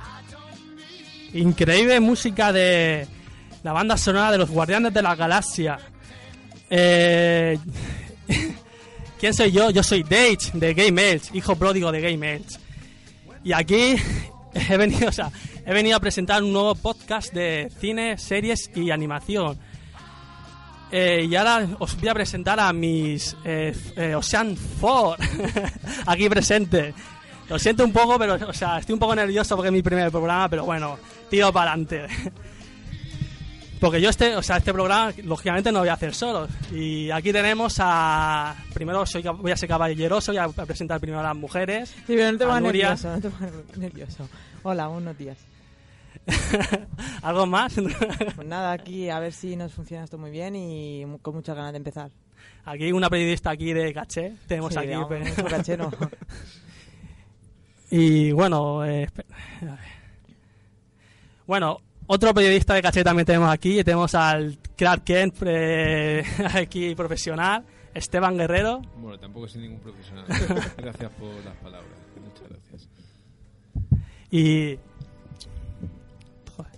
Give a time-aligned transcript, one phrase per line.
[0.00, 3.06] I don't need Increíble música de
[3.62, 5.78] la banda sonora de los Guardianes de la Galaxia.
[6.68, 7.58] Eh,
[9.18, 9.70] ¿Quién soy yo?
[9.70, 12.56] Yo soy Dage de Game Edge, hijo pródigo de Game Edge.
[13.42, 13.96] Y aquí
[14.70, 15.32] he venido, o sea,
[15.66, 19.58] he venido a presentar un nuevo podcast de cine, series y animación.
[20.92, 25.18] Eh, y ahora os voy a presentar a mis eh, eh, Ocean Four
[26.06, 26.94] aquí presente.
[27.48, 30.12] Lo siento un poco, pero o sea, estoy un poco nervioso porque es mi primer
[30.12, 30.96] programa, pero bueno,
[31.28, 32.06] tiro para adelante.
[33.80, 36.48] Porque yo este, o sea, este programa lógicamente no lo voy a hacer solo.
[36.72, 41.22] Y aquí tenemos a primero soy voy a ser caballeroso, voy a presentar primero a
[41.24, 41.90] las mujeres.
[41.90, 44.28] Sí, pero no te nervioso, no te nervioso.
[44.64, 45.38] Hola, buenos días.
[47.22, 47.74] ¿Algo más?
[48.34, 51.72] Pues nada, aquí a ver si nos funciona esto muy bien y con muchas ganas
[51.72, 52.10] de empezar.
[52.64, 54.34] Aquí una periodista aquí de caché.
[54.46, 54.88] Tenemos Sí, aquí.
[54.90, 55.90] vamos, pe- mucho caché, no.
[57.90, 59.08] Y bueno, eh,
[61.46, 61.78] bueno,
[62.08, 63.84] otro periodista de caché también tenemos aquí.
[63.84, 66.24] Tenemos al Clark Kent eh,
[66.54, 67.64] aquí profesional,
[67.94, 68.80] Esteban Guerrero.
[68.96, 70.24] Bueno, tampoco soy ningún profesional.
[70.76, 71.92] Gracias por las palabras.
[72.20, 72.88] Muchas gracias.
[74.30, 74.78] Y.
[76.56, 76.72] Joder.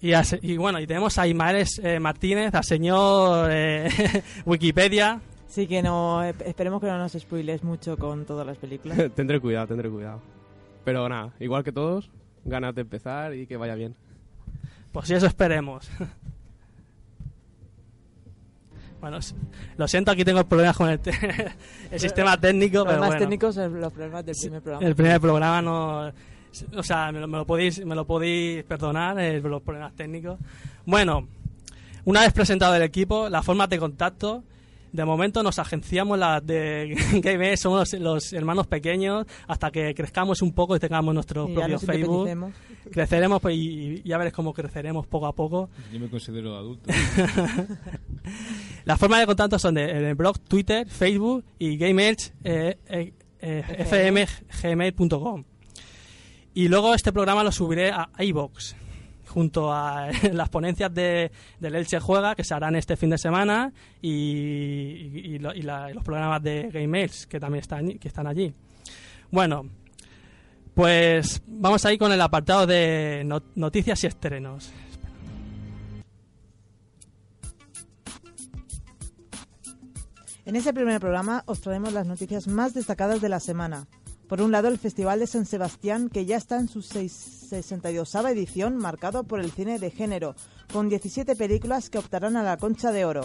[0.00, 3.88] Y, a y bueno, y tenemos a Ismael eh, Martínez, al señor eh,
[4.44, 5.20] Wikipedia.
[5.56, 8.98] Sí, que no, esperemos que no nos spoiles mucho con todas las películas.
[9.14, 10.20] tendré cuidado, tendré cuidado.
[10.84, 12.10] Pero nada, igual que todos,
[12.44, 13.94] ganas de empezar y que vaya bien.
[14.92, 15.88] Pues sí, eso esperemos.
[19.00, 19.18] Bueno,
[19.76, 21.12] lo siento, aquí tengo problemas con el, te-
[21.90, 23.18] el sistema técnico, Los más bueno.
[23.18, 24.86] técnicos son los problemas del primer programa.
[24.86, 26.12] El primer programa no.
[26.74, 30.38] O sea, me lo, me lo podéis, me lo podéis perdonar, eh, los problemas técnicos.
[30.86, 31.28] Bueno,
[32.04, 34.42] una vez presentado el equipo, las formas de contacto.
[34.96, 39.94] De momento nos agenciamos las de Game Edge, somos los, los hermanos pequeños, hasta que
[39.94, 42.54] crezcamos un poco y tengamos nuestro Y propio Facebook.
[42.90, 45.68] Creceremos pues, y, y ya veréis cómo creceremos poco a poco.
[45.92, 46.90] Yo me considero adulto.
[48.86, 53.12] Las formas de contacto son de, en el blog, Twitter, Facebook y GameEdge, eh, eh,
[53.40, 54.26] eh,
[54.62, 55.44] fmgmail.com.
[56.54, 58.85] Y luego este programa lo subiré a iBox
[59.36, 61.30] junto a las ponencias de,
[61.60, 63.70] del Elche Juega que se harán este fin de semana
[64.00, 68.54] y, la- los programas de GameEdge que también están, que están allí.
[69.30, 69.66] Bueno,
[70.72, 74.72] pues vamos a ir con el apartado de no- noticias y estrenos.
[80.44, 83.86] En ese primer programa os traemos las noticias más destacadas de la semana.
[84.28, 87.12] Por un lado, el Festival de San Sebastián, que ya está en su seis-
[87.48, 90.34] 62 edición, marcado por el cine de género,
[90.72, 93.24] con 17 películas que optarán a la Concha de Oro.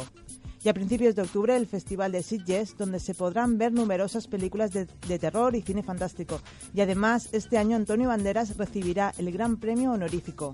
[0.64, 4.72] Y a principios de octubre, el Festival de Sitges, donde se podrán ver numerosas películas
[4.74, 6.40] de, de terror y cine fantástico.
[6.76, 10.54] Y además, este año Antonio Banderas recibirá el Gran Premio Honorífico.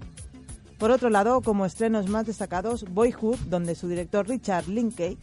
[0.77, 5.17] Por otro lado, como estrenos más destacados, Boyhood, donde su director Richard Linklater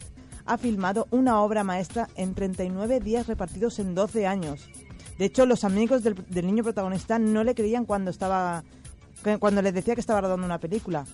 [0.45, 4.69] ha filmado una obra maestra en 39 días repartidos en 12 años.
[5.17, 6.15] De hecho, los amigos del,
[6.45, 8.63] niño protagonista no le creían cuando estaba
[9.39, 11.05] cuando les decía que estaba rodando una película.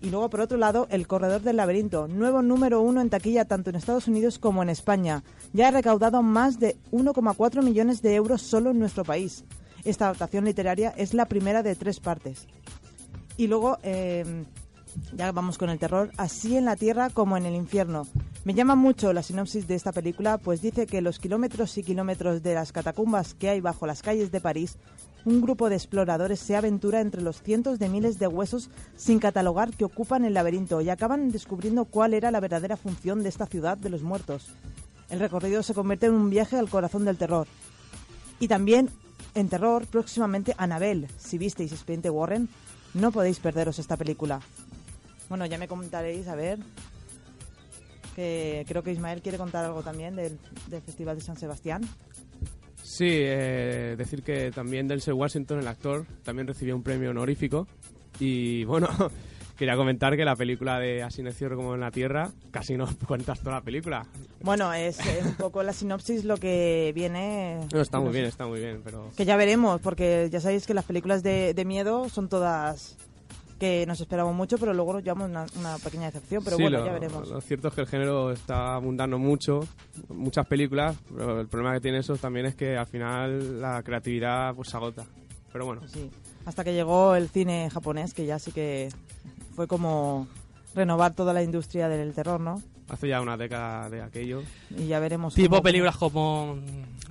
[0.00, 3.70] Y luego, por otro lado, El Corredor del Laberinto, nuevo número uno en taquilla tanto
[3.70, 5.24] en Estados Unidos como en España.
[5.52, 9.44] Ya ha recaudado más de 1,4 millones de euros solo en nuestro país.
[9.84, 12.46] Esta adaptación literaria es la primera de tres partes.
[13.36, 14.44] Y luego, eh,
[15.14, 18.06] ya vamos con el terror, así en la tierra como en el infierno.
[18.44, 22.42] Me llama mucho la sinopsis de esta película, pues dice que los kilómetros y kilómetros
[22.42, 24.78] de las catacumbas que hay bajo las calles de París,
[25.24, 29.74] un grupo de exploradores se aventura entre los cientos de miles de huesos sin catalogar
[29.74, 33.76] que ocupan el laberinto y acaban descubriendo cuál era la verdadera función de esta ciudad
[33.76, 34.46] de los muertos.
[35.10, 37.46] El recorrido se convierte en un viaje al corazón del terror.
[38.40, 38.90] Y también
[39.34, 41.08] en terror próximamente Anabel.
[41.18, 42.48] Si visteis Expediente Warren,
[42.94, 44.40] no podéis perderos esta película.
[45.28, 46.58] Bueno, ya me comentaréis, a ver.
[48.16, 50.38] Que creo que Ismael quiere contar algo también del,
[50.68, 51.82] del Festival de San Sebastián.
[52.82, 57.68] Sí, eh, decir que también Denzel Washington, el actor, también recibió un premio honorífico.
[58.18, 58.88] Y bueno,
[59.58, 62.88] quería comentar que la película de Así el cielo como en la tierra casi no
[63.06, 64.06] cuentas toda la película.
[64.40, 67.60] Bueno, es eh, un poco la sinopsis lo que viene.
[67.72, 69.10] No, está muy no bien, está muy bien, pero...
[69.16, 72.96] Que ya veremos, porque ya sabéis que las películas de, de miedo son todas
[73.58, 76.42] que nos esperamos mucho, pero luego nos llevamos una, una pequeña decepción.
[76.44, 77.28] Pero Sí, bueno, lo, ya veremos.
[77.28, 79.60] Lo cierto es que el género está abundando mucho,
[80.08, 84.54] muchas películas, pero el problema que tiene eso también es que al final la creatividad
[84.54, 85.04] pues se agota.
[85.52, 86.10] Pero bueno, Sí.
[86.46, 88.88] Hasta que llegó el cine japonés, que ya sí que
[89.54, 90.26] fue como
[90.74, 92.62] renovar toda la industria del terror, ¿no?
[92.88, 94.42] Hace ya una década de aquello.
[94.76, 95.34] Y ya veremos.
[95.34, 96.56] Tipo cómo- películas como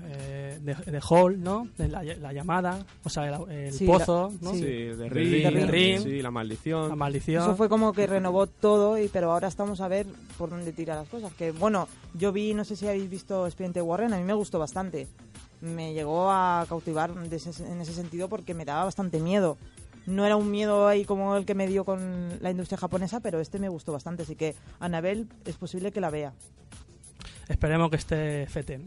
[0.05, 1.67] eh, de, de Hall, ¿no?
[1.77, 4.53] De la, la llamada, o sea, el, el Sí, pozo, ¿no?
[4.53, 5.69] Sí, de Ring, Ring.
[5.69, 5.99] Ring.
[6.03, 6.89] sí, La Maldición.
[6.89, 7.43] La maldición.
[7.43, 10.07] Eso fue como que renovó todo, y pero ahora estamos a ver
[10.37, 11.31] por dónde tira las cosas.
[11.33, 14.59] Que bueno, yo vi, no sé si habéis visto Expediente Warren, a mí me gustó
[14.59, 15.07] bastante.
[15.59, 19.57] Me llegó a cautivar de ese- en ese sentido porque me daba bastante miedo.
[20.07, 23.39] No era un miedo ahí como el que me dio con la industria japonesa, pero
[23.39, 24.23] este me gustó bastante.
[24.23, 26.33] Así que Anabel es posible que la vea.
[27.49, 28.81] Esperemos que esté fete.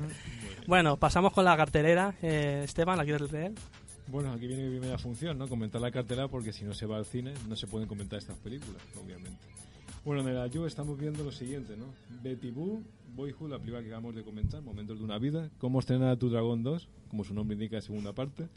[0.66, 2.14] bueno, pasamos con la cartelera.
[2.22, 3.52] Eh, Esteban, ¿la quieres leer?
[4.08, 5.48] Bueno, aquí viene mi primera función, ¿no?
[5.48, 8.36] Comentar la cartela porque si no se va al cine no se pueden comentar estas
[8.36, 9.38] películas, obviamente.
[10.04, 11.86] Bueno, en el yo estamos viendo lo siguiente, ¿no?
[12.22, 12.82] Betty Boo,
[13.14, 16.28] Boyhood, la película que acabamos de comentar, Momentos de una vida, Cómo estrenar a tu
[16.30, 18.48] dragón 2, como su nombre indica, segunda parte,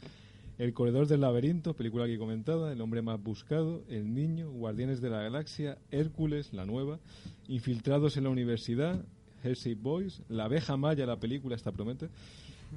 [0.58, 5.10] El corredor del laberinto, película que comentada, El hombre más buscado, El niño, Guardianes de
[5.10, 7.00] la galaxia, Hércules, la nueva,
[7.48, 9.04] Infiltrados en la universidad,
[9.42, 12.08] Hersey Boys, La abeja maya, la película, esta promete,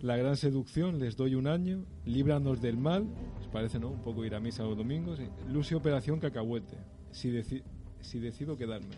[0.02, 1.84] la gran seducción, les doy un año.
[2.06, 3.06] Líbranos del mal,
[3.40, 3.90] os parece, ¿no?
[3.90, 5.20] Un poco ir a misa los domingos.
[5.52, 6.78] Lucio Operación Cacahuete,
[7.12, 7.64] si, deci-
[8.02, 8.96] si decido quedarme.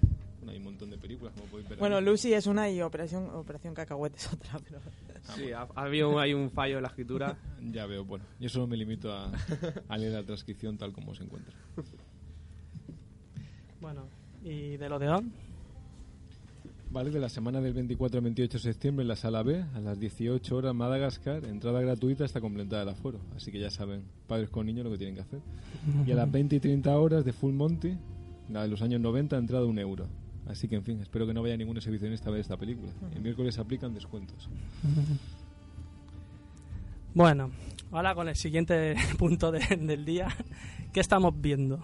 [0.50, 1.80] Bueno, hay un montón de películas, como podéis ver.
[1.80, 2.01] Bueno.
[2.01, 4.80] Lucy es una y Operación, Operación Cacahuete es otra, pero...
[5.36, 7.38] Sí, ha, ha habido hay un fallo en la escritura.
[7.72, 9.31] Ya veo, bueno, yo solo me limito a,
[9.90, 11.54] a leer la transcripción tal como se encuentra.
[13.81, 14.07] Bueno,
[14.44, 15.31] ¿y de lo de On?
[16.92, 19.80] Vale, de la semana del 24 al 28 de septiembre en la sala B, a
[19.80, 23.19] las 18 horas Madagascar, entrada gratuita hasta completada el aforo.
[23.36, 25.42] Así que ya saben, padres con niños lo que tienen que hacer.
[26.07, 27.96] Y a las 20 y 30 horas de Full Monty,
[28.50, 30.07] la de los años 90, entrada un euro.
[30.47, 32.91] Así que, en fin, espero que no vaya ningún exhibicionista a ver esta película.
[33.15, 34.50] El miércoles se aplican descuentos.
[37.13, 37.51] Bueno,
[37.91, 40.27] ahora con el siguiente punto de- del día.
[40.94, 41.80] ¿Qué estamos viendo?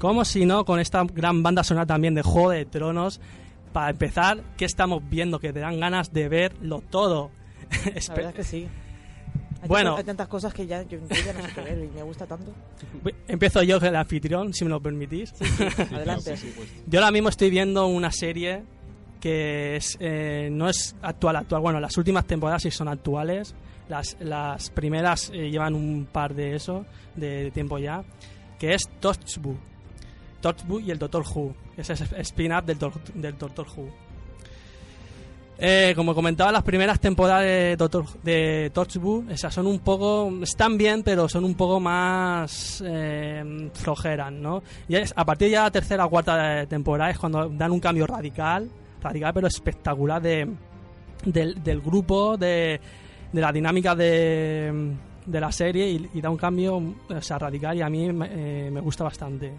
[0.00, 3.20] Como si no, con esta gran banda sonora también de Juego de Tronos.
[3.72, 5.38] Para empezar, ¿qué estamos viendo?
[5.38, 7.30] Que te dan ganas de verlo todo.
[8.08, 8.66] La verdad es que sí.
[9.62, 9.90] Hay Bueno.
[9.90, 12.02] tantas- hay tantas cosas que ya, yo, yo ya no sé qué ver y me
[12.02, 12.50] gusta tanto.
[13.28, 15.34] Empiezo yo, el anfitrión, si me lo permitís.
[15.92, 16.34] Adelante.
[16.86, 18.62] Yo ahora mismo estoy viendo una serie
[19.20, 21.60] que es, eh, no es actual, actual.
[21.60, 23.54] Bueno, las últimas temporadas sí son actuales.
[23.90, 28.02] Las, las primeras eh, llevan un par de eso, de, de tiempo ya.
[28.58, 29.56] Que es Torchwood.
[30.40, 31.54] Torchwood y el Doctor Who.
[31.76, 32.78] Ese es spin-up del,
[33.14, 33.88] del Doctor Who.
[35.62, 40.78] Eh, como comentaba, las primeras temporadas de, Doctor, de Torchwood, esas son un poco, están
[40.78, 44.62] bien, pero son un poco más eh, flojeras, ¿no?
[44.88, 48.06] Y es- a partir de la tercera o cuarta temporada es cuando dan un cambio
[48.06, 48.70] radical,
[49.02, 50.48] radical pero espectacular de,
[51.26, 52.80] del, grupo, de,
[53.30, 54.94] de la dinámica de,
[55.26, 59.04] de la serie y, da un cambio o radical y a mí eh, me gusta
[59.04, 59.52] bastante.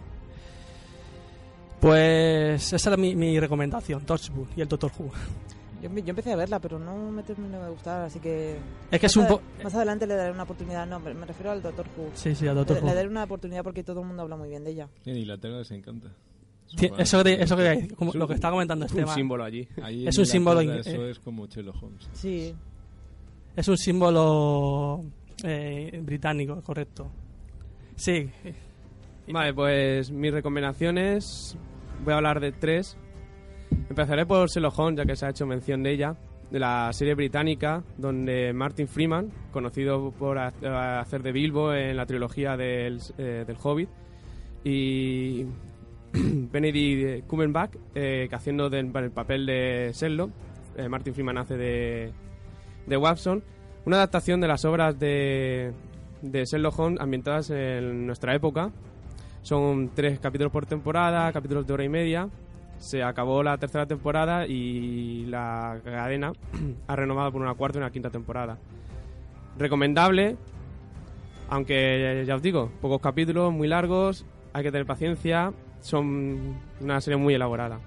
[1.82, 5.10] Pues esa es mi, mi recomendación, Torchwood y el Doctor Who.
[5.82, 8.56] Yo, yo empecé a verla, pero no me terminó de gustar, así que...
[8.88, 10.86] Es que es más un po- Más adelante le daré una oportunidad.
[10.86, 12.10] No, me refiero al Doctor Who.
[12.14, 12.88] Sí, sí, al Doctor le, Who.
[12.88, 14.88] le daré una oportunidad porque todo el mundo habla muy bien de ella.
[15.04, 16.06] En Inglaterra les encanta.
[16.70, 18.92] Es Ti- un- Eso, que- eso que, como Es un- lo que está comentando Es
[18.92, 19.14] un Esteban.
[19.16, 19.66] símbolo allí.
[19.82, 21.10] Ahí es un símbolo Eso eh.
[21.10, 22.08] es como Sherlock Holmes.
[22.12, 22.54] Sí.
[23.56, 25.00] Es un símbolo
[25.42, 27.10] eh, británico, correcto.
[27.96, 28.30] Sí.
[29.32, 31.56] Vale, pues mis recomendaciones.
[32.04, 32.96] Voy a hablar de tres.
[33.88, 36.16] Empezaré por Sherlock Holmes, ya que se ha hecho mención de ella.
[36.50, 42.04] De la serie británica, donde Martin Freeman, conocido por ha- hacer de Bilbo en la
[42.04, 43.88] trilogía del, eh, del Hobbit,
[44.62, 45.46] y
[46.12, 50.30] Benedict Cumberbatch, eh, que haciendo el papel de Sherlock,
[50.76, 52.12] eh, Martin Freeman hace de,
[52.86, 53.42] de Watson,
[53.86, 55.72] una adaptación de las obras de,
[56.20, 58.70] de Sherlock ambientadas en nuestra época.
[59.42, 62.28] Son tres capítulos por temporada, capítulos de hora y media.
[62.78, 66.32] Se acabó la tercera temporada y la cadena
[66.86, 68.58] ha renovado por una cuarta y una quinta temporada.
[69.58, 70.36] Recomendable,
[71.48, 77.16] aunque ya os digo, pocos capítulos, muy largos, hay que tener paciencia, son una serie
[77.16, 77.80] muy elaborada.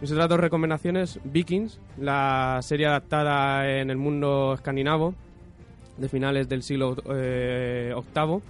[0.00, 5.14] Mis otras dos recomendaciones, Vikings, la serie adaptada en el mundo escandinavo
[5.96, 8.40] de finales del siglo eh, VIII.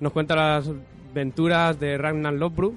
[0.00, 0.70] Nos cuenta las
[1.10, 2.74] aventuras de Ragnar Lothbrok,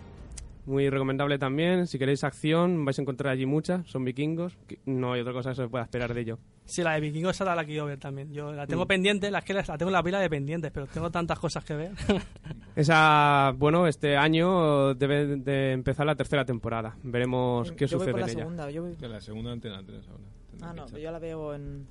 [0.65, 1.87] muy recomendable también.
[1.87, 5.55] Si queréis acción, vais a encontrar allí muchas, son vikingos, no hay otra cosa que
[5.55, 6.39] se pueda esperar de ello.
[6.63, 8.31] Sí, la de Vikingos esa la quiero ver también.
[8.31, 8.87] Yo la tengo Mm.
[8.87, 11.65] pendiente, la, es que la tengo en la pila de pendientes, pero tengo tantas cosas
[11.65, 11.91] que ver.
[12.75, 16.95] Esa, bueno, este año debe de empezar la tercera temporada.
[17.03, 18.39] Veremos qué yo voy sucede por la en ella.
[18.39, 18.71] segunda.
[18.71, 18.95] Yo voy...
[19.01, 20.23] La segunda antena 3 ahora.
[20.61, 21.85] Ah, no, yo la veo en...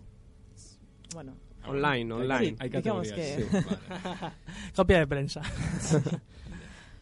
[1.15, 1.33] Bueno,
[1.67, 2.47] Online, online.
[2.51, 2.57] Sí.
[2.59, 4.33] Hay digamos que- sí, vale.
[4.75, 5.43] Copia de prensa.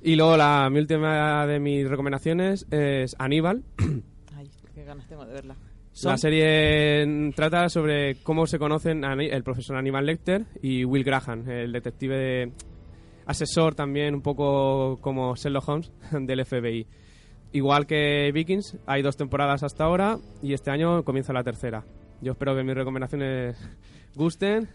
[0.01, 3.65] Y luego la mi última de mis recomendaciones es Aníbal.
[4.37, 5.57] ay, qué ganas tengo de verla.
[5.91, 11.49] Son- La serie trata sobre cómo se conocen el profesor Aníbal Lecter y Will Graham,
[11.51, 12.53] el detective de-
[13.27, 16.87] asesor también un poco como Sherlock Holmes del FBI.
[17.53, 21.85] Igual que Vikings, hay dos temporadas hasta ahora y este año comienza la tercera.
[22.21, 23.57] Yo espero que mis recomendaciones
[24.15, 24.69] gusten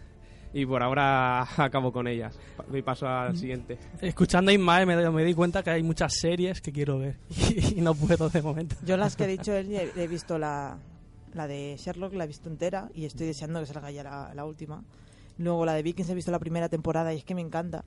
[0.54, 2.38] y por ahora acabo con ellas.
[2.70, 3.78] Doy paso al siguiente.
[4.02, 7.18] Escuchando a Ismael me, me di cuenta que hay muchas series que quiero ver
[7.76, 8.76] y, no puedo de momento.
[8.86, 10.78] Yo las que he dicho él, he, he visto la,
[11.34, 14.46] la de Sherlock, la he visto entera y estoy deseando que salga ya la, la
[14.46, 14.84] última.
[15.38, 17.84] Luego la de Vikings he visto la primera temporada y es que me encanta.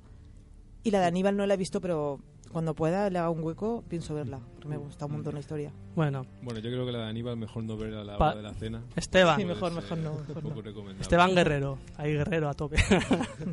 [0.83, 2.21] Y la de Aníbal no la he visto, pero
[2.53, 5.73] cuando pueda le haga un hueco, pienso verla, porque me gusta un montón la historia.
[5.95, 8.43] Bueno, Bueno, yo creo que la de Aníbal mejor no verla a la hora de
[8.43, 8.83] la cena.
[8.97, 9.39] Esteban.
[9.39, 10.91] Sí, mejor, Puede mejor no, un mejor poco no.
[11.01, 12.77] Esteban Guerrero, ahí Guerrero a tope.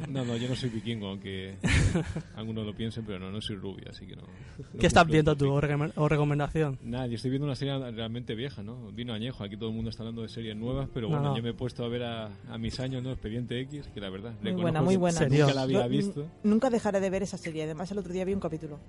[0.09, 1.55] No, no, yo no soy vikingo, aunque
[2.35, 4.23] algunos lo piensen, pero no, no soy rubio, así que no.
[4.23, 6.77] no ¿Qué estás viendo tú o, recomendación?
[6.83, 8.91] Nada, yo estoy viendo una serie realmente vieja, ¿no?
[8.91, 11.37] Vino añejo, aquí todo el mundo está hablando de series nuevas, pero No, bueno, no.
[11.37, 13.11] yo me he puesto a ver a, a mis años, ¿no?
[13.11, 15.17] Expediente X, que la verdad, Muy reconozco buena, muy que buena.
[15.19, 15.45] Serio.
[15.45, 16.25] Nunca la había Yo, visto.
[16.43, 17.63] Nunca dejaré de ver esa serie.
[17.63, 18.79] Además, el otro día vi un capítulo.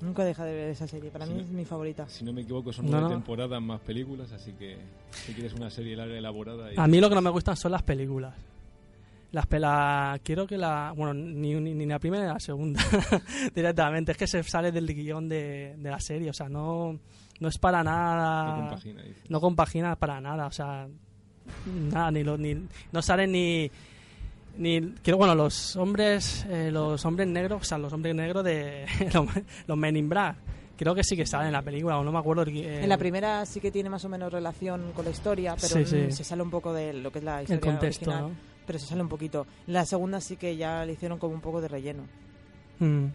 [0.00, 1.10] Nunca dejaré de ver esa serie.
[1.10, 1.44] Para Sí, mí no.
[1.44, 2.08] es mi favorita.
[2.08, 3.10] Si no me equivoco, son No, nueve no.
[3.14, 4.76] temporadas más películas, así que
[5.12, 6.72] si quieres una serie larga elaborada...
[6.72, 8.34] y- A mí lo que no me gustan son las películas.
[9.30, 12.82] Las pelas, quiero que la, bueno, ni, ni, ni la primera ni la segunda
[13.54, 16.98] directamente, es que se sale del guion de, de la serie, o sea, no,
[17.40, 19.20] no es para no nada, compagina, dice.
[19.30, 20.86] no compagina para nada, o sea,
[21.66, 22.54] nada, ni, lo- ni
[22.92, 23.70] no salen ni,
[24.58, 28.86] ni, quiero, bueno, los hombres, eh, los hombres negros, o sea, los hombres negros de
[29.14, 29.26] los,
[29.66, 30.36] los Men in Black,
[30.76, 32.44] creo que sí que salen en la película, o no me acuerdo.
[32.46, 35.74] eh, En la primera sí que tiene más o menos relación con la historia, pero
[35.76, 36.12] Sí, sí.
[36.12, 38.36] se sale un poco de lo que es la el historia contexto, original, ¿no?
[38.66, 39.46] pero se sale un poquito.
[39.66, 42.04] En la segunda sí que ya le hicieron como un poco de relleno.
[42.78, 43.06] Mm.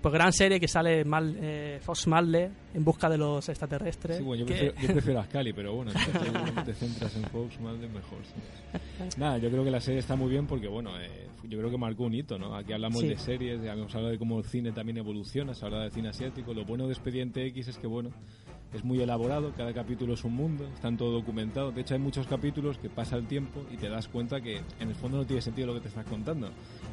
[0.00, 4.18] Pues gran serie que sale mal, eh, Fox Mulder en busca de los extraterrestres.
[4.18, 7.24] Sí, bueno, yo que- prefiero, yo prefiero a Scully, pero bueno, si te centras en
[7.24, 8.18] Fox, Mulder, mejor.
[8.24, 9.18] sí.
[9.18, 11.78] Nada, yo creo que la serie está muy bien porque, bueno, eh, yo creo que
[11.78, 12.54] marcó un hito, ¿no?
[12.54, 13.08] Aquí hablamos Sí.
[13.08, 16.54] de series, hemos hablado de cómo el cine también evoluciona, se habla del cine asiático.
[16.54, 18.10] Lo bueno de Expediente X es que, bueno,
[18.72, 21.72] es muy elaborado, cada capítulo es un mundo, están todo documentado.
[21.72, 24.88] De hecho, hay muchos capítulos que pasa el tiempo y te das cuenta que en
[24.88, 26.48] el fondo no tiene sentido lo que te estás contando.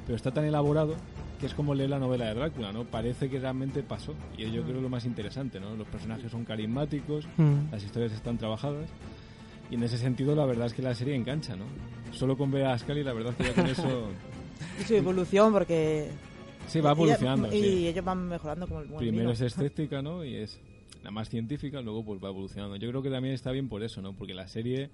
[0.05, 0.95] Pero está tan elaborado
[1.39, 2.83] que es como leer la novela de Drácula, ¿no?
[2.83, 4.13] Parece que realmente pasó.
[4.37, 5.68] Y yo creo lo más interesante, ¿no?
[5.77, 7.71] Los personajes son carismáticos, Mm.
[7.71, 8.89] las historias están trabajadas.
[9.71, 11.65] Y en ese sentido, la verdad es que la serie engancha, ¿no?
[12.11, 14.09] Solo con ver a Scully, la verdad es que ya con eso.
[14.79, 16.09] Y su evolución, porque.
[16.67, 17.47] Sí, va evolucionando.
[17.47, 17.87] y sí.
[17.87, 19.31] ellos van mejorando como el buen Primero vino.
[19.33, 20.23] es escéptica, ¿no?
[20.25, 20.59] Y es
[21.03, 22.75] la más científica, luego pues va evolucionando.
[22.75, 24.13] Yo creo que también está bien por eso, ¿no?
[24.13, 24.89] Porque la serie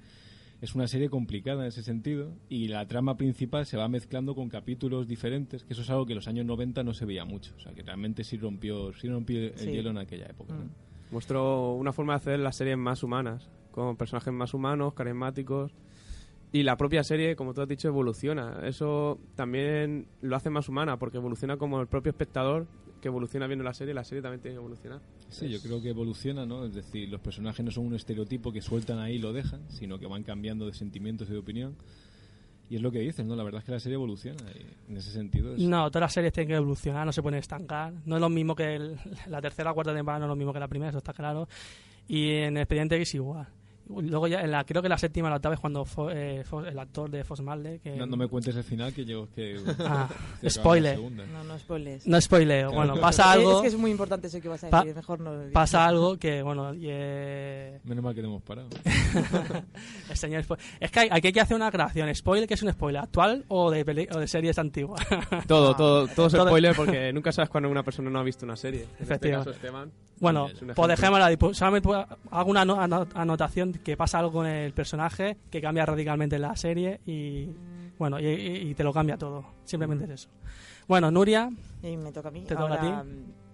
[0.62, 4.50] es una serie complicada en ese sentido y la trama principal se va mezclando con
[4.50, 7.54] capítulos diferentes, que eso es algo que en los años 90 no se veía mucho.
[7.58, 9.72] O sea, que realmente sí rompió, sí rompió el Sí.
[9.72, 10.64] hielo en aquella época, ¿no?
[10.66, 10.70] Mm.
[11.12, 15.72] Mostró una forma de hacer las series más humanas, con personajes más humanos, carismáticos.
[16.52, 18.62] Y la propia serie, como tú has dicho, evoluciona.
[18.64, 22.66] Eso también lo hace más humana, porque evoluciona como el propio espectador
[23.02, 25.02] que evoluciona viendo la serie, la serie también tiene que evolucionar.
[25.30, 26.66] Sí, yo creo que evoluciona, ¿no?
[26.66, 30.00] Es decir, los personajes no son un estereotipo que sueltan ahí y lo dejan, sino
[30.00, 31.76] que van cambiando de sentimientos y de opinión.
[32.68, 33.36] Y es lo que dices, ¿no?
[33.36, 35.62] La verdad es que la serie evoluciona y en ese sentido es...
[35.62, 37.94] No, todas las series tienen que evolucionar, no se pueden estancar.
[38.06, 38.98] No es lo mismo que el-
[39.28, 41.48] la tercera o cuarta temporada, no es lo mismo que la primera, eso está claro.
[42.08, 43.48] Y en Expediente X igual.
[43.88, 46.44] Luego ya, en la, creo que la séptima o la octava es cuando Fo- eh,
[46.50, 47.96] Fo- el actor de Fox Mulder, que...
[47.96, 49.60] No, no me cuentes el final que yo que...
[49.80, 50.10] Ah,
[50.42, 51.00] que spoiler.
[51.00, 52.08] No, no spoilers.
[52.08, 52.88] No spoileo, Claro.
[52.88, 55.20] bueno, pasa algo, Es que es muy importante eso que vas a Pa- decir, mejor
[55.20, 55.52] no.
[55.54, 58.70] pasa algo que, bueno, y, eh, Menos mal que no hemos parado.
[60.10, 60.44] el señor
[60.80, 63.46] Es que hay- aquí hay que hacer una creación, spoiler, que es un spoiler, actual
[63.50, 65.06] o de, peli- o de series antiguas.
[65.48, 68.56] Todo, todo, todo es spoiler porque nunca sabes cuando una persona no ha visto una
[68.56, 68.82] serie.
[68.82, 69.52] En este Efectivamente.
[69.52, 69.92] caso, Esteban.
[70.20, 71.38] Bueno, pues ahí.
[71.38, 75.62] Pues solamente pues, hago una ano- ano- anotación que pasa algo con el personaje que
[75.62, 77.50] cambia radicalmente la serie y
[78.00, 79.46] bueno y, te lo cambia todo.
[79.66, 80.30] Simplemente es eso.
[80.88, 81.50] Bueno, Nuria,
[81.84, 82.42] Y me toca a mí.
[82.44, 82.88] ¿Te toca a ti?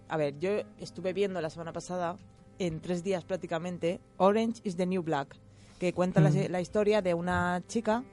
[0.10, 2.18] A ver, yo estuve viendo la semana pasada,
[2.60, 5.36] en tres días prácticamente, Orange is the New Black,
[5.80, 6.52] que cuenta la, Mm.
[6.52, 8.04] la historia de una chica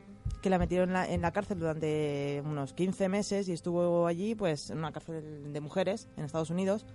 [0.40, 4.34] que la metieron en la, en la cárcel durante unos 15 meses y estuvo allí,
[4.36, 6.86] pues, en una cárcel de mujeres en Estados Unidos.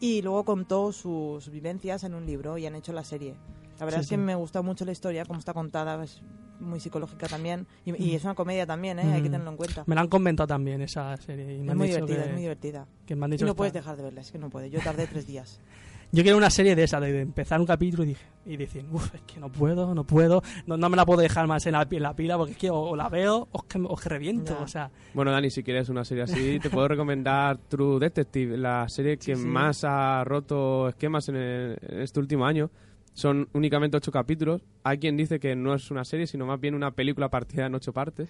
[0.00, 3.34] Y luego contó sus vivencias en un libro y han hecho la serie.
[3.78, 4.20] La verdad Sí, es que sí.
[4.20, 6.22] me gusta mucho la historia, como está contada, es
[6.60, 7.66] muy psicológica también.
[7.84, 9.12] Y, y es una comedia también, ¿eh?
[9.12, 9.84] hay que tenerlo en cuenta.
[9.86, 12.26] me la han comentado también esa serie y me Es han muy dicho divertida, que,
[12.28, 12.86] es muy divertida.
[13.06, 14.70] que me han Y dicho no que puedes dejar de verla, es que no puedes.
[14.72, 15.60] Yo tardé tres días.
[16.12, 18.84] Yo quiero una serie de esa, de, de empezar un capítulo y, dije, y decir,
[18.90, 21.72] uff, es que no puedo, no puedo, no, no me la puedo dejar más en
[21.72, 23.96] la, en la pila porque es que o, o la veo o es que, o
[23.96, 24.64] que reviento, Ya.
[24.64, 28.88] o sea, Bueno, Dani, si quieres una serie así, te puedo recomendar True Detective, la
[28.88, 29.46] serie que Sí, sí.
[29.48, 32.70] más ha roto esquemas en, el- en este último año.
[33.16, 34.60] Son únicamente ocho capítulos.
[34.84, 37.74] Hay quien dice que no es una serie, sino más bien una película partida en
[37.74, 38.28] ocho partes.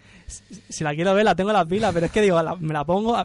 [0.69, 2.73] si la quiero ver la tengo en las pilas, pero es que digo, la- me
[2.73, 3.17] la pongo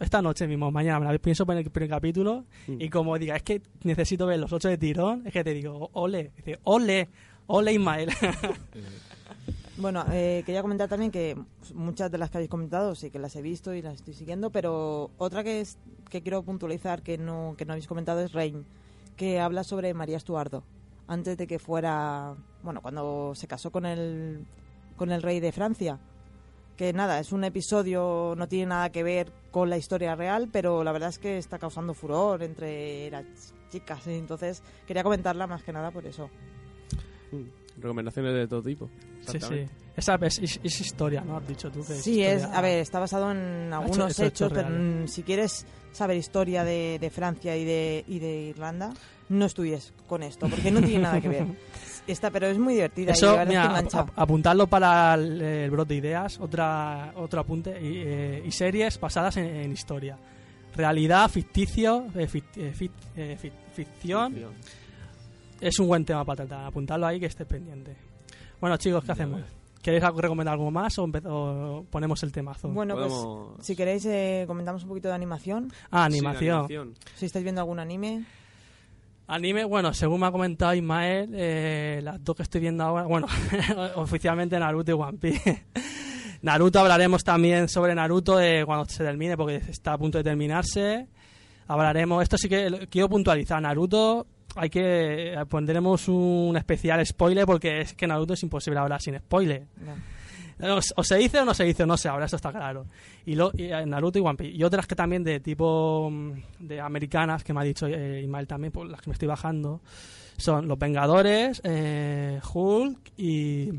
[0.00, 2.80] esta noche mismo, mañana me la pienso poner el primer capítulo Mm.
[2.80, 5.90] y como diga, es que necesito ver los ocho de tirón, es que te digo,
[5.92, 7.08] ole, dice, ole,
[7.46, 8.08] ole Ismael.
[9.78, 11.36] Bueno, eh, quería comentar también que
[11.74, 14.50] muchas de las que habéis comentado sí que las he visto y las estoy siguiendo,
[14.50, 15.78] pero otra que es
[16.10, 18.66] que quiero puntualizar que no que no habéis comentado es Reign,
[19.16, 20.64] que habla sobre María Estuardo
[21.10, 24.44] antes de que fuera, bueno, cuando se casó con el
[24.96, 25.98] con el rey de Francia.
[26.76, 30.82] Que nada, es un episodio, no tiene nada que ver con la historia real, pero
[30.82, 33.24] la verdad es que está causando furor entre las
[33.70, 34.16] chicas, ¿eh?
[34.16, 36.30] entonces quería comentarla más que nada por eso.
[37.32, 37.80] Mm.
[37.82, 38.88] Recomendaciones de todo tipo.
[39.26, 39.66] sí, sí.
[39.96, 41.36] Esa es, es- es historia, ¿no?
[41.36, 42.58] Has dicho tú que Sí, es, historia.
[42.58, 46.64] a ver, está basado en algunos hecho- hecho- hechos, pero mm, si quieres saber historia
[46.64, 48.92] de, de Francia y de, y de Irlanda,
[49.30, 51.46] no estudies con esto, porque no tiene nada que ver.
[52.06, 55.86] Está, pero es muy divertida y Eso, verdad mira, ap- apuntarlo para el, el brot
[55.88, 60.18] de ideas, otra, otro apunte, y, eh, y series basadas en, en historia.
[60.74, 64.34] Realidad, ficticio, eh, fic- eh, fic- eh, fic- ficción,
[65.60, 66.66] es un buen tema para tratar.
[66.66, 67.94] Apuntarlo ahí que esté pendiente.
[68.60, 69.42] Bueno, chicos, ¿qué hacemos?
[69.82, 72.68] ¿Queréis algo- recomendar algo más o, o ponemos el temazo?
[72.68, 75.70] Bueno, pues si queréis eh, comentamos un poquito de animación.
[75.90, 76.54] ah, Sí, animación.
[76.56, 76.94] animación.
[77.16, 78.24] Si estáis viendo algún anime,
[79.32, 83.28] Anime, bueno, según me ha comentado Ismael, eh, las dos que estoy viendo ahora, bueno,
[83.94, 85.66] oficialmente Naruto y One Piece.
[86.42, 91.06] Naruto hablaremos también sobre Naruto eh, cuando se termine, porque está a punto de terminarse.
[91.68, 97.82] Hablaremos, esto sí que quiero puntualizar, Naruto, hay que eh, pondremos un especial spoiler porque
[97.82, 99.62] es que Naruto es imposible hablar sin spoiler.
[100.96, 102.86] O, se dice o no se dice, no sé, ahora eso está claro.
[103.26, 104.56] Y, lo, y, eh, Naruto y One Piece.
[104.56, 108.46] Y otras que también de tipo mm, de americanas, que me ha dicho eh, Ismael
[108.46, 109.80] también, por las que me estoy bajando,
[110.36, 113.70] son Los Vengadores, eh, Hulk y,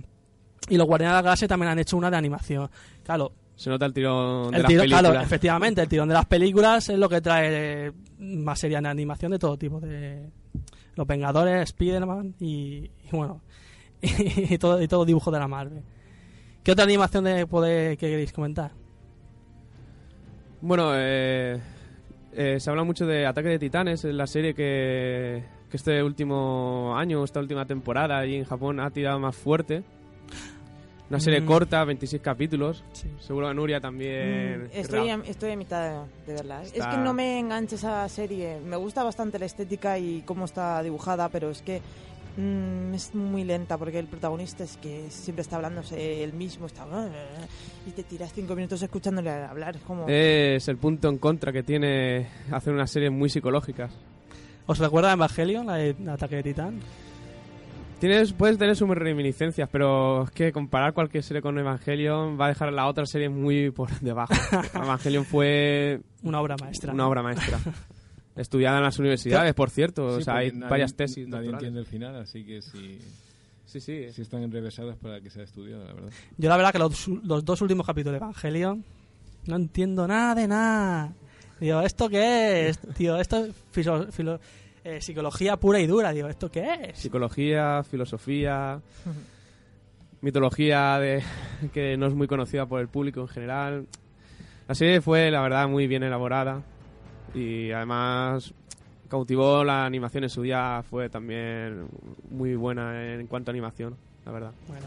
[0.69, 2.69] y Los Guardianes de la Galaxia también han hecho una de animación.
[3.03, 5.01] Claro, Se nota el tirón de el las tiro- películas.
[5.11, 8.87] claro, efectivamente, el tirón de las películas es lo que trae eh, más series de
[8.89, 9.79] animación de todo tipo.
[9.79, 10.29] de
[10.95, 13.41] Los Vengadores, Spider-Man y, y bueno,
[14.01, 15.83] y, todo, y todo dibujo de la Marvel.
[16.63, 17.47] ¿Qué otra animación de,
[17.99, 18.71] que queréis comentar?
[20.61, 21.59] Bueno, eh,
[22.33, 26.93] eh, se habla mucho de Ataque de Titanes, es la serie que, que este último
[26.95, 29.83] año, esta última temporada, allí en Japón ha tirado más fuerte.
[31.09, 31.45] Una serie Mm.
[31.45, 32.85] corta, 26 capítulos.
[32.93, 33.09] Sí.
[33.19, 34.63] Seguro que Nuria también.
[34.65, 36.61] Mm, estoy, a, estoy a mitad de, de verla.
[36.63, 38.61] Es que no me engancha esa serie.
[38.61, 41.81] Me gusta bastante la estética y cómo está dibujada, pero es que
[42.37, 46.85] mm, es muy lenta porque el protagonista es que siempre está hablándose él mismo, está
[47.87, 49.75] y te tiras cinco minutos escuchándole hablar.
[49.75, 53.91] Es como Es el punto en contra que tiene hacer unas series muy psicológicas.
[54.65, 56.79] ¿Os recuerda Evangelion, la de Ataque de Titán?
[57.99, 62.49] Tienes, puedes tener sus reminiscencias, pero es que comparar cualquier serie con Evangelion va a
[62.49, 64.33] dejar la otra serie muy por debajo.
[64.73, 66.93] Evangelion fue Una obra maestra.
[66.93, 67.59] una obra maestra.
[68.35, 70.05] Estudiada en las universidades, por cierto.
[70.05, 71.27] o sea, hay nadie- varias tesis.
[71.27, 71.53] Nadie doctorales.
[71.67, 72.99] entiende el final, así que si,
[73.65, 74.11] Sí, sí.
[74.13, 76.09] si están enrevesadas para que sea estudiada, la verdad.
[76.37, 78.83] Yo la verdad que los, los dos últimos capítulos de Evangelion
[79.47, 81.13] no entiendo nada de nada.
[81.59, 82.79] Digo, ¿esto qué es?
[82.97, 84.39] Tío, esto es filo- filo-
[84.83, 86.11] eh, psicología pura y dura.
[86.11, 86.97] Digo, ¿esto qué es?
[86.99, 88.79] Psicología, filosofía,
[90.21, 91.23] mitología de,
[91.73, 93.87] que no es muy conocida por el público en general.
[94.67, 96.63] La serie fue, la verdad, muy bien elaborada
[97.33, 98.53] y además
[99.09, 100.83] cautivó la animación en su día.
[100.89, 101.87] Fue también
[102.29, 104.51] muy buena en cuanto a animación, la verdad.
[104.67, 104.85] Bueno,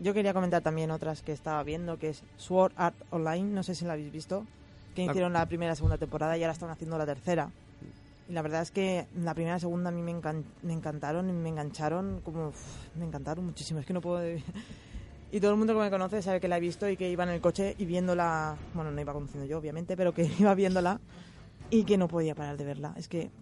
[0.00, 3.74] Yo quería comentar también otras que estaba viendo, que es Sword Art Online, no sé
[3.74, 4.44] si la habéis visto,
[4.94, 7.50] que La- hicieron la primera y segunda temporada y ahora están haciendo la tercera.
[8.28, 11.28] Y la verdad es que la primera y segunda a mí me, encan- me encantaron
[11.28, 12.56] y me engancharon, como uf,
[12.98, 14.20] me encantaron muchísimo, es que no puedo...
[15.34, 17.24] Y todo el mundo que me conoce sabe que la he visto y que iba
[17.24, 21.00] en el coche y viéndola, bueno, no iba conduciendo yo obviamente, pero que iba viéndola
[21.70, 22.94] y que no podía parar de verla.
[22.96, 23.32] Es que...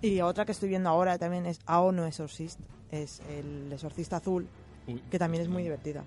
[0.00, 2.60] Y otra que estoy viendo ahora también es Ao no Exorcist,
[2.92, 4.46] es el exorcista azul,
[4.86, 6.04] Uy, que también es muy divertida.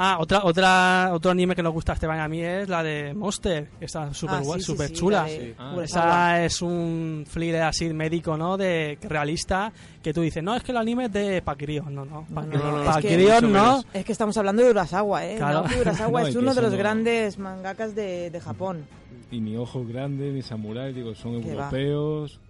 [0.00, 2.82] Ah, otra, otra, otro anime que nos gusta a Esteban y a mí es la
[2.84, 5.24] de Monster, que está súper Ah, guay, sí, sí, súper sí, chula.
[5.24, 5.54] de Sí.
[5.58, 5.76] Ah.
[5.82, 8.56] Esa es un thriller así médico, ¿no?
[8.56, 11.90] De que realista, que tú dices, no, es que el anime es de pa' críos.
[11.90, 12.96] No, no, pa' No, críos no, no, es
[13.44, 13.84] que- no.
[13.92, 15.36] Es estamos hablando de Urasawa, ¿eh?
[15.36, 15.64] Claro.
[15.80, 18.86] Urasawa No, es uno de los no- grandes mangakas de, de Japón.
[19.30, 21.46] Y ni ojos grandes, ni samuráis, digo, son va.
[21.50, 22.40] europeos,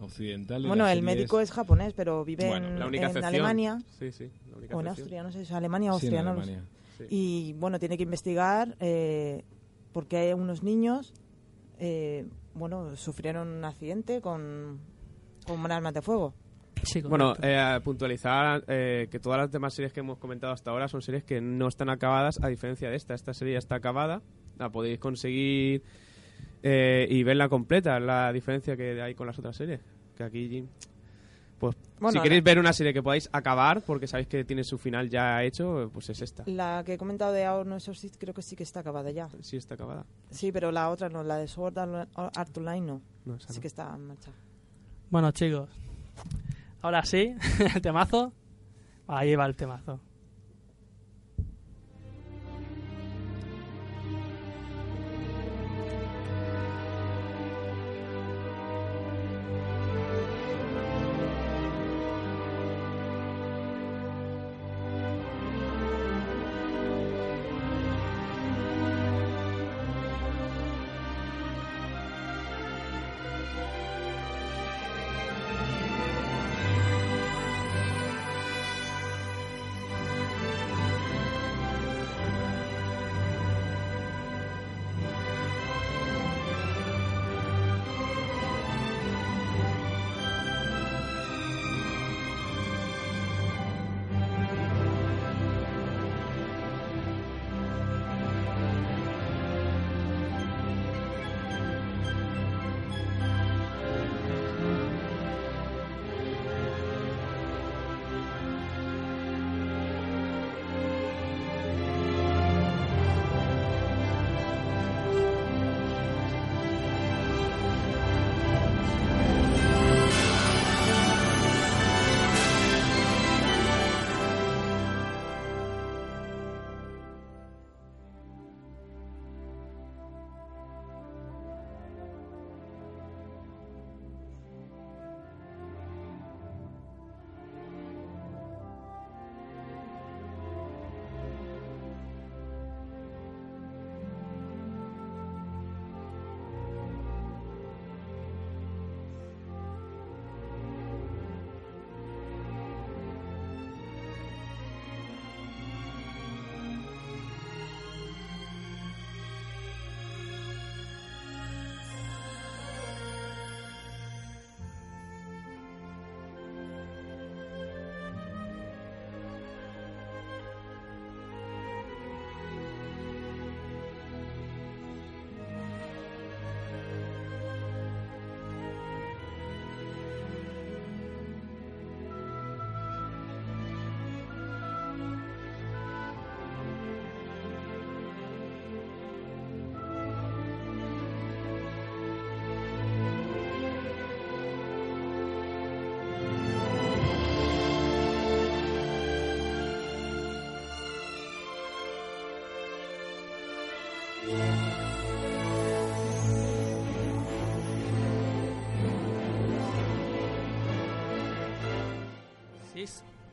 [0.00, 0.66] occidentales.
[0.66, 3.28] Bueno, el médico es japonés, pero vive Bueno, en, La única en excepción.
[3.34, 4.30] Alemania Sí, sí.
[4.50, 4.88] La única o en.
[4.88, 6.50] Austria, no sé si es Alemania o Sí, en Austria, no lo sé.
[6.52, 6.70] Alemania.
[6.98, 7.04] Sí.
[7.08, 9.44] Y bueno, tiene que investigar eh,
[9.92, 11.14] porque hay unos niños,
[11.78, 14.80] eh, bueno, sufrieron un accidente con,
[15.46, 16.34] con armas de fuego.
[16.82, 20.88] Sí, Bueno, eh, puntualizar eh, que todas las demás series que hemos comentado hasta ahora
[20.88, 23.14] son series que no están acabadas, a diferencia de esta.
[23.14, 24.22] Esta serie ya está acabada,
[24.58, 25.82] la podéis conseguir
[26.62, 29.80] eh, y verla completa, la diferencia que hay con las otras series.
[30.16, 30.66] Que aquí,
[32.04, 35.08] Bueno, si queréis ver una serie que podáis acabar, porque sabéis que tiene su final
[35.08, 36.42] ya hecho, pues es esta.
[36.46, 39.28] La que he comentado de Ao no Exorcist creo que sí que está acabada ya.
[39.40, 40.04] Sí, está acabada.
[40.30, 43.00] Sí, pero la otra no, la de Sword Art Online no.
[43.24, 43.60] No, Sí no.
[43.60, 44.30] que está en marcha.
[45.10, 45.70] Bueno, chicos,
[46.82, 47.34] ahora sí,
[47.74, 48.32] el temazo.
[49.06, 50.00] Ahí va el temazo.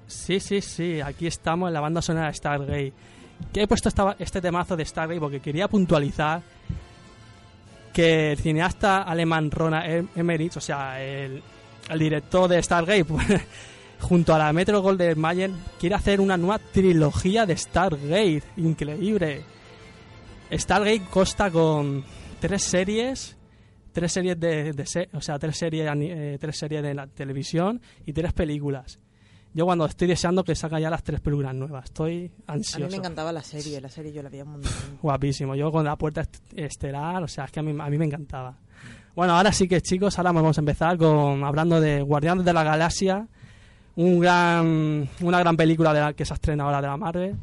[0.08, 2.94] Sí, sí, sí, aquí estamos en la banda sonora de Stargate.
[3.52, 6.42] Que he puesto este temazo de Stargate porque quería puntualizar
[7.94, 11.42] que el cineasta alemán Rona Em- Emmerich, o sea, el,
[11.90, 13.26] el director de Stargate, pues,
[14.00, 15.50] junto a la Metro Golden Mayer,
[15.80, 18.44] quiere hacer una nueva trilogía de Stargate.
[18.58, 19.42] Increíble.
[20.52, 22.04] Stargate consta con
[22.40, 23.38] tres series,
[23.92, 27.82] tres series de, de se- o sea, tres series, eh, tres series de la televisión
[28.06, 29.00] y tres películas.
[29.54, 32.86] Yo cuando estoy deseando que salgan ya las tres películas nuevas, estoy A ansioso.
[32.86, 34.72] mí me encantaba la serie, la serie yo la veía un montón.
[35.02, 35.56] Guapísimo.
[35.56, 38.06] Yo con la puerta est- estelar, o sea, es que a mí, a mí me
[38.06, 38.58] encantaba.
[39.14, 42.64] Bueno, ahora sí que chicos, ahora vamos a empezar con hablando de Guardianes de la
[42.64, 43.28] Galaxia,
[43.98, 47.36] un gran, una gran película de la que se estrena ahora de la Marvel.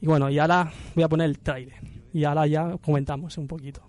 [0.00, 1.74] Y bueno, y ahora voy a poner el trailer.
[2.16, 3.82] Y ahora ya comentamos un poquito.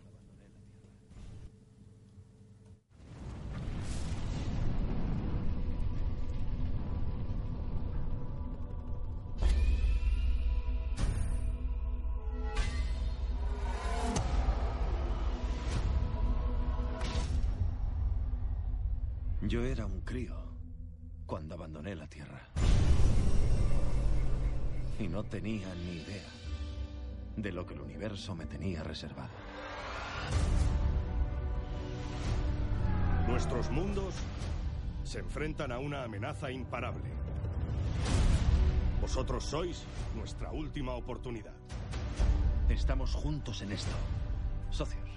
[19.43, 20.35] Yo era un crío
[21.25, 22.41] cuando abandoné la Tierra.
[24.99, 26.36] Y no tenía ni idea
[27.37, 29.29] de lo que el universo me tenía reservado.
[33.27, 34.15] Nuestros mundos
[35.03, 37.09] se enfrentan a una amenaza imparable.
[38.99, 39.83] Vosotros sois
[40.15, 41.53] nuestra última oportunidad.
[42.67, 43.95] Estamos juntos en esto,
[44.71, 45.07] socios.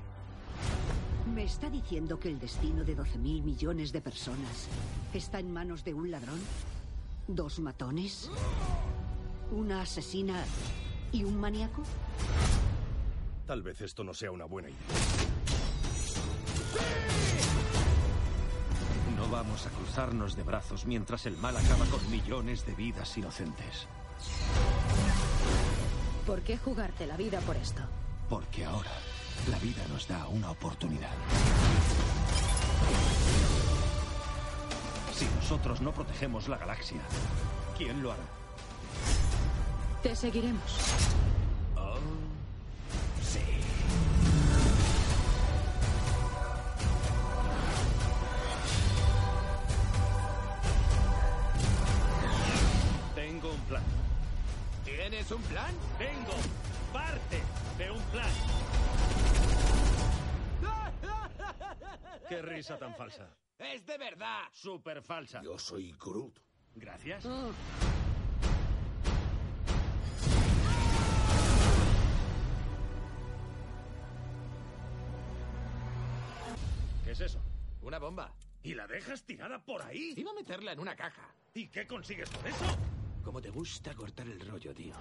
[1.34, 4.68] ¿Me está diciendo que el destino de 12.000 millones de personas
[5.14, 6.40] está en manos de un ladrón?
[7.26, 8.30] ¿Dos matones?
[9.52, 10.44] ¿Una asesina
[11.12, 11.82] y un maníaco?
[13.46, 14.78] Tal vez esto no sea una buena idea.
[19.16, 23.86] No vamos a cruzarnos de brazos mientras el mal acaba con millones de vidas inocentes.
[26.26, 27.82] ¿Por qué jugarte la vida por esto?
[28.28, 28.92] Porque ahora
[29.50, 31.10] la vida nos da una oportunidad.
[35.12, 37.00] Si nosotros no protegemos la galaxia,
[37.76, 38.39] ¿quién lo hará?
[40.02, 40.78] Te seguiremos.
[41.76, 41.98] Oh,
[43.22, 43.40] sí.
[53.14, 53.82] Tengo un plan.
[54.84, 55.74] ¿Tienes un plan?
[55.98, 56.32] Tengo
[56.94, 57.42] parte
[57.76, 58.30] de un plan.
[62.26, 63.28] ¿Qué risa tan falsa?
[63.58, 64.44] ¡Es de verdad!
[64.52, 65.42] Súper falsa.
[65.42, 66.40] Yo soy Groot.
[66.74, 67.26] Gracias.
[67.26, 67.50] Oh,
[77.10, 77.42] ¿Qué es eso?
[77.82, 78.32] Una bomba.
[78.62, 80.14] ¿Y la dejas tirada por ahí?
[80.16, 81.22] Iba a meterla en una caja.
[81.54, 82.64] ¿Y qué consigues con eso?
[83.24, 84.94] Como te gusta cortar el rollo, tío.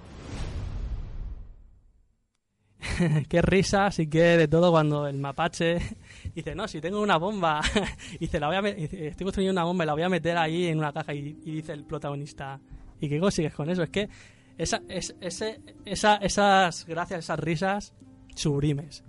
[3.30, 5.78] qué risas y qué de todo cuando el mapache
[6.34, 7.62] dice, no, si tengo una bomba,
[8.19, 10.80] dice, la voy a estoy construyendo una bomba y la voy a meter ahí en
[10.80, 12.60] una caja y, y dice el protagonista,
[13.00, 13.84] ¿y qué consigues con eso?
[13.84, 14.10] Es que
[14.58, 17.93] esa, es, ese, esa, esas gracias, esas risas
[18.34, 19.04] sublimes.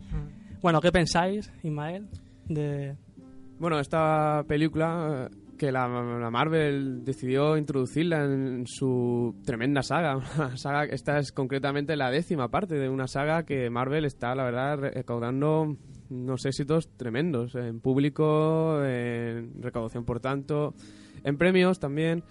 [0.60, 2.06] Bueno, ¿qué pensáis, Ismael?
[2.50, 2.96] De...
[3.58, 10.16] Bueno, esta película que la, la Marvel decidió introducirla en su tremenda saga.
[10.36, 14.44] Una saga esta es concretamente la décima parte de una saga que Marvel está, la
[14.44, 15.76] verdad, recaudando
[16.08, 20.74] unos éxitos tremendos en público, en recaudación por tanto,
[21.22, 22.24] en premios también.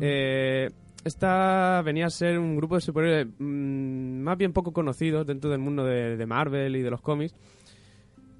[0.00, 0.70] Eh,
[1.04, 5.60] esta venía a ser un grupo de superhéroes mm, más bien poco conocidos dentro del
[5.60, 7.34] mundo de, de Marvel y de los cómics.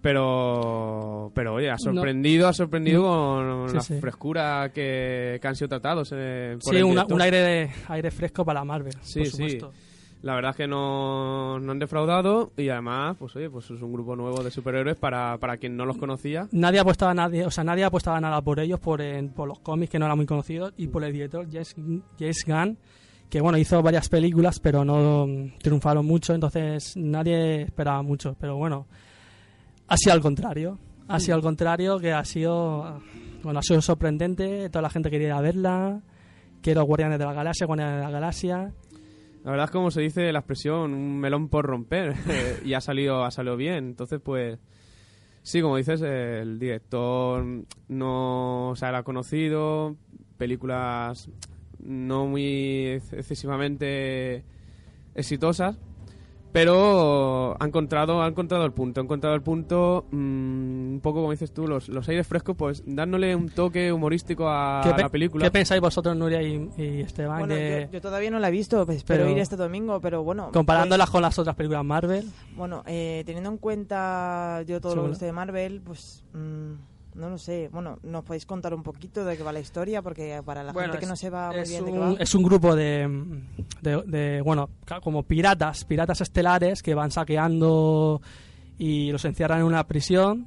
[0.03, 4.01] Pero, pero oye, ha sorprendido, ha sorprendido con Sí, la sí.
[4.01, 6.11] frescura que, que han sido tratados.
[6.15, 7.15] eh, por Sí, el una- director.
[7.15, 9.59] un aire, de, aire fresco para Marvel, Sí, por sí.
[10.23, 13.91] La verdad es que no, no han defraudado y además, pues oye, pues es un
[13.91, 16.47] grupo nuevo de superhéroes para, para quien no los conocía.
[16.53, 19.91] Nadie apostaba nadie, o sea, nadie apostaba nada por ellos, por, en- por los cómics
[19.93, 21.75] que no eran muy conocidos y por el director James,
[22.19, 22.77] James Gunn,
[23.31, 28.57] que bueno, hizo varias películas, pero no mm, triunfaron mucho, entonces nadie esperaba mucho, pero
[28.57, 28.87] bueno,
[29.90, 33.03] ha sido al contrario, ha sido al contrario, que ha sido,
[33.42, 36.00] bueno, ha sido sorprendente, toda la gente quería ir a verla,
[36.62, 38.72] quiero Guardianes de la Galaxia, Guardianes de la Galaxia,
[39.44, 42.14] La verdad es como se dice la expresión, un melón por romper.
[42.64, 43.87] Y ha salido, ha salido bien.
[43.87, 44.61] Entonces, pues,
[45.42, 47.44] sí, como dices, el director
[47.88, 49.96] no sea, era conocido,
[50.38, 51.29] películas
[51.81, 54.44] no muy excesivamente
[55.16, 55.81] exitosas,
[56.53, 60.17] Pero ha encontrado, ha encontrado el punto, ha encontrado el punto, mm,
[60.95, 64.81] un poco como dices tú, los, los aires frescos, pues dándole un toque humorístico a,
[64.83, 65.45] ¿Qué, pe- la película.
[65.45, 67.39] qué pensáis vosotros, Nuria y, y Esteban?
[67.39, 70.01] Bueno, de- yo, yo todavía no la he visto, pues, espero Pero- ir este domingo,
[70.01, 70.51] pero bueno.
[70.53, 72.29] comparándolas pues, con las otras películas Marvel.
[72.57, 76.73] bueno, eh, teniendo en cuenta yo todo lo que guste de Marvel, pues mm,
[77.14, 77.68] no lo sé.
[77.73, 80.03] Bueno, ¿nos podéis contar un poquito de qué va la historia?
[80.03, 82.14] Porque para la Bueno, gente que es- no sepa muy es bien de qué va.
[82.18, 83.42] es un grupo de,
[83.83, 84.70] de, de, bueno,
[85.03, 88.20] como piratas, piratas estelares que van saqueando
[88.79, 90.46] y los encierran en una prisión.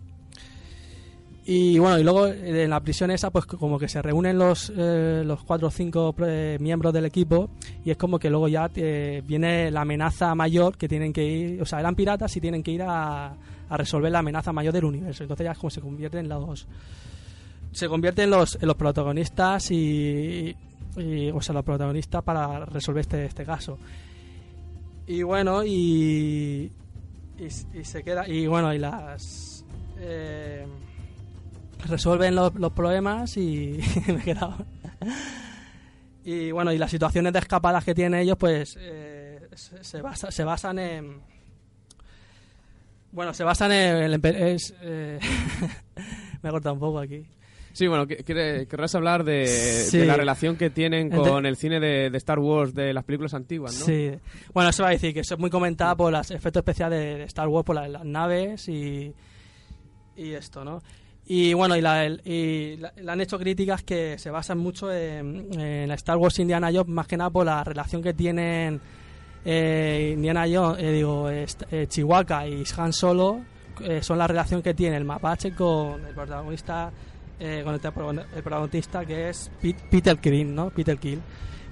[1.45, 4.71] Y bueno, y luego eh, en la prisión esa, pues como que se reúnen los,
[4.77, 7.49] eh, los cuatro o cinco eh, miembros del equipo
[7.83, 11.61] y es como que luego ya eh, viene la amenaza mayor que tienen que ir,
[11.61, 13.35] o sea, eran piratas y tienen que ir a,
[13.73, 15.23] a resolver la amenaza mayor del universo.
[15.23, 16.67] Entonces ya es como se convierten en los
[17.71, 20.55] se convierten en los, los protagonistas y,
[20.95, 23.79] y, o sea, los protagonistas para resolver este, este caso.
[25.07, 26.71] Y bueno, y,
[27.39, 29.65] y, se queda, y bueno, y las
[29.99, 30.65] eh,
[31.87, 34.55] resuelven los, los problemas y me he quedado.
[36.23, 40.31] Y bueno, y las situaciones de escapadas que tienen ellos, pues eh, se, se basa-
[40.31, 41.32] se basan en.
[43.13, 44.21] Bueno, se basan en el.
[44.21, 45.19] empe- Es, eh,
[46.41, 47.23] me he cortado un poco aquí.
[47.71, 49.97] Sí, bueno, querrás hablar de, Sí.
[49.97, 53.33] de la relación que tienen con el cine de, de Star Wars, de las películas
[53.33, 53.85] antiguas, ¿no?
[53.87, 54.11] Sí.
[54.53, 57.47] Bueno, eso va a decir que es muy comentada por los efectos especiales de, Star
[57.47, 59.11] Wars, por la- las naves y,
[60.15, 60.83] y esto, ¿no?
[61.25, 64.93] Y bueno, y, la, el- y la- le han hecho críticas que se basan mucho
[64.93, 68.81] en, en la Star Wars Indiana Jones, más que nada por la relación que tienen
[69.45, 71.45] eh, Indiana Jones, eh, digo, eh,
[71.87, 73.41] Chihuahua y Han Solo,
[73.81, 76.91] eh, son la relación que tiene el mapache con el protagonista,
[77.39, 77.79] eh, con el,
[78.43, 80.69] protagonista que es Pete- Peter Quill, ¿no?
[80.69, 81.19] Peter Kill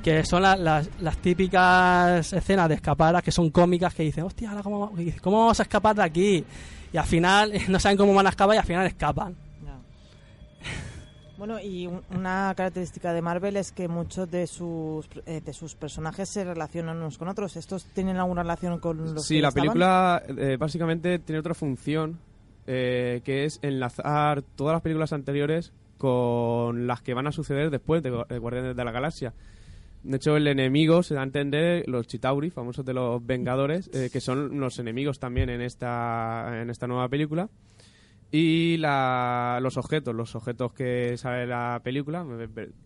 [0.04, 4.52] que son la- las, las típicas escenas de escapadas que son cómicas que dicen, hostia,
[4.64, 6.44] ¿cómo, ¿cómo vamos a escapar de aquí?
[6.92, 9.36] Y al final no saben cómo van a escapar y al final escapan.
[11.42, 15.74] Bueno, y un- una característica de Marvel es que muchos de sus eh, de sus
[15.74, 17.58] personajes se relacionan unos con otros.
[17.58, 19.70] ¿Estos tienen alguna relación con los Sí, que la estaban?
[19.70, 22.20] película eh, básicamente tiene otra función
[22.68, 28.04] eh, que es enlazar todas las películas anteriores con las que van a suceder después
[28.04, 29.34] de, de Guardianes de la Galaxia.
[30.04, 34.12] De hecho, el enemigo se da a entender los Chitauri, famosos de los Vengadores, eh,
[34.14, 37.50] que son los enemigos también en esta, en esta nueva película.
[38.32, 42.26] Y la- los objetos, los objetos que sale la película,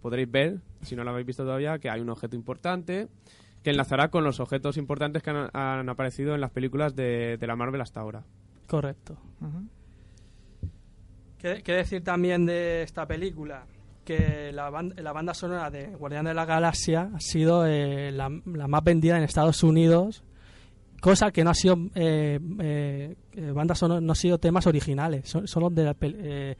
[0.01, 3.07] podréis ver, si no lo habéis visto todavía, que hay un objeto importante
[3.61, 7.47] que enlazará con los objetos importantes que han, han aparecido en las películas de, de
[7.47, 8.23] la Marvel hasta ahora.
[8.67, 9.17] Correcto.
[11.37, 13.65] ¿Qué, qué decir también de esta película?
[14.03, 18.29] Que la, ban- la banda sonora de Guardián de la Galaxia ha sido eh, la,
[18.45, 20.23] la más vendida en Estados Unidos,
[21.05, 25.29] cosa que no ha sido eh, eh, eh, banda sonora, no ha sido temas originales,
[25.29, 26.55] son, son de la eh,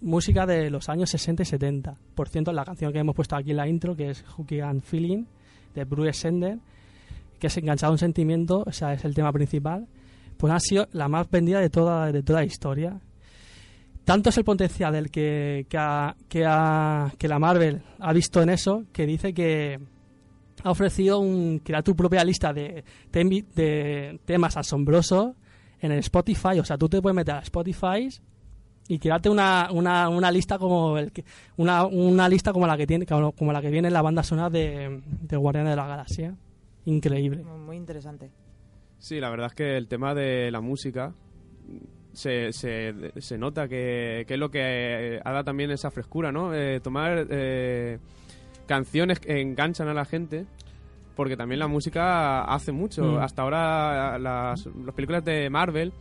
[0.00, 1.96] música de los años 60 y 70.
[2.16, 4.82] Por cierto, la canción que hemos puesto aquí en la intro, que es Hooky and
[4.82, 5.26] Feeling,
[5.76, 6.58] de Bruce Sender,
[7.38, 9.86] que es Enganchado a un sentimiento, o sea, es el tema principal,
[10.36, 13.00] pues ha sido la más vendida de toda, de toda la historia.
[14.04, 18.42] Tanto es el potencial del que, que, ha- que, ha- que la Marvel ha visto
[18.42, 19.78] en eso, que dice que
[20.62, 25.34] ha ofrecido un, crear tu propia lista de, de temas asombrosos
[25.80, 26.58] en el Spotify.
[26.60, 28.08] O sea, tú te puedes meter a Spotify
[28.88, 31.24] y crearte una, una, una lista como el que,
[31.56, 34.22] una, una lista como la que tiene como, como la que viene en la banda
[34.22, 36.34] sonora de, de Guardianes de la Galaxia.
[36.86, 37.44] Increíble.
[37.44, 38.30] Muy interesante.
[38.98, 41.12] Sí, la verdad es que el tema de la música
[42.12, 46.32] se, se, se nota que, que es lo que eh, ha dado también esa frescura,
[46.32, 46.54] ¿no?
[46.54, 47.98] Eh, tomar eh,
[48.68, 50.46] canciones que enganchan a la gente,
[51.16, 53.02] porque también la música hace mucho.
[53.04, 53.18] Mm.
[53.18, 55.92] Hasta ahora las, las películas de Marvel,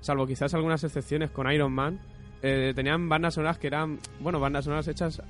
[0.00, 1.98] salvo quizás algunas excepciones con Iron Man,
[2.42, 5.22] eh, tenían bandas sonoras que eran, bueno, bandas sonoras hechas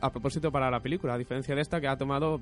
[0.00, 2.40] a propósito para la película, a diferencia de esta que ha tomado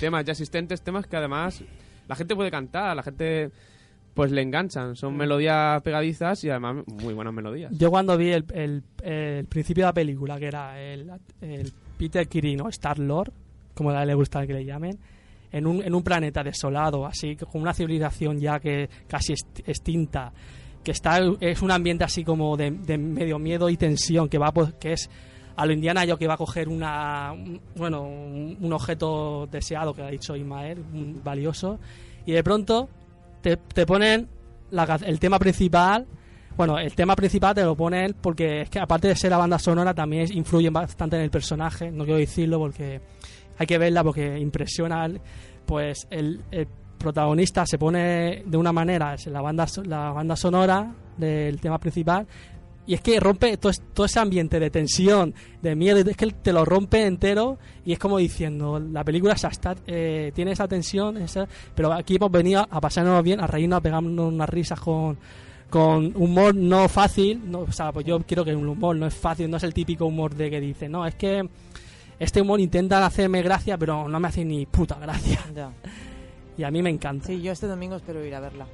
[0.00, 1.62] temas ya existentes, temas que además
[2.08, 3.50] la gente puede cantar, la gente
[4.14, 7.70] pues le enganchan, son melodías pegadizas y además muy buenas melodías.
[7.78, 11.08] Yo cuando vi el, el- el principio de la película, que era el,
[11.40, 12.68] el Peter Quill, ¿no?
[12.68, 13.32] Star Lord,
[13.74, 14.98] como a él le gusta que le llamen,
[15.50, 19.34] en un, en un planeta desolado, así con una civilización ya que casi
[19.66, 20.32] extinta,
[20.84, 24.92] que está es un ambiente así como de, medio miedo y tensión, que va que
[24.92, 25.10] es
[25.56, 30.02] a lo Indiana yo que va a coger una un- bueno un, objeto deseado que
[30.02, 30.82] ha dicho Ismael,
[31.24, 31.78] valioso,
[32.26, 32.88] y de pronto
[33.42, 34.28] te, te ponen
[35.04, 36.06] el tema principal
[36.58, 39.38] bueno, el tema principal te lo pone él porque es que aparte de ser la
[39.38, 43.00] banda sonora también influye bastante en el personaje, no quiero decirlo porque
[43.56, 45.08] hay que verla porque impresiona
[45.64, 46.40] pues el,
[46.98, 52.26] protagonista se pone de una manera, la banda, la banda sonora del tema principal,
[52.88, 55.32] y es que rompe todo, es- todo ese ambiente de tensión,
[55.62, 59.36] de miedo, es que te lo rompe entero y es como diciendo, la película
[59.86, 61.46] eh, tiene esa tensión, esa-
[61.76, 65.18] pero aquí hemos venido a pasarnos bien, a reírnos, a pegarnos unas risas con,
[65.70, 69.14] con humor no fácil, no, o sea, pues yo quiero que un humor no es
[69.14, 71.46] fácil, no es el típico humor de que dice, no, es que
[72.18, 75.40] este humor intentan hacerme gracia, pero no me hace ni puta gracia.
[75.54, 75.70] Ya.
[76.56, 77.26] Y a mí me encanta.
[77.26, 78.66] Sí, yo este domingo espero ir a verla.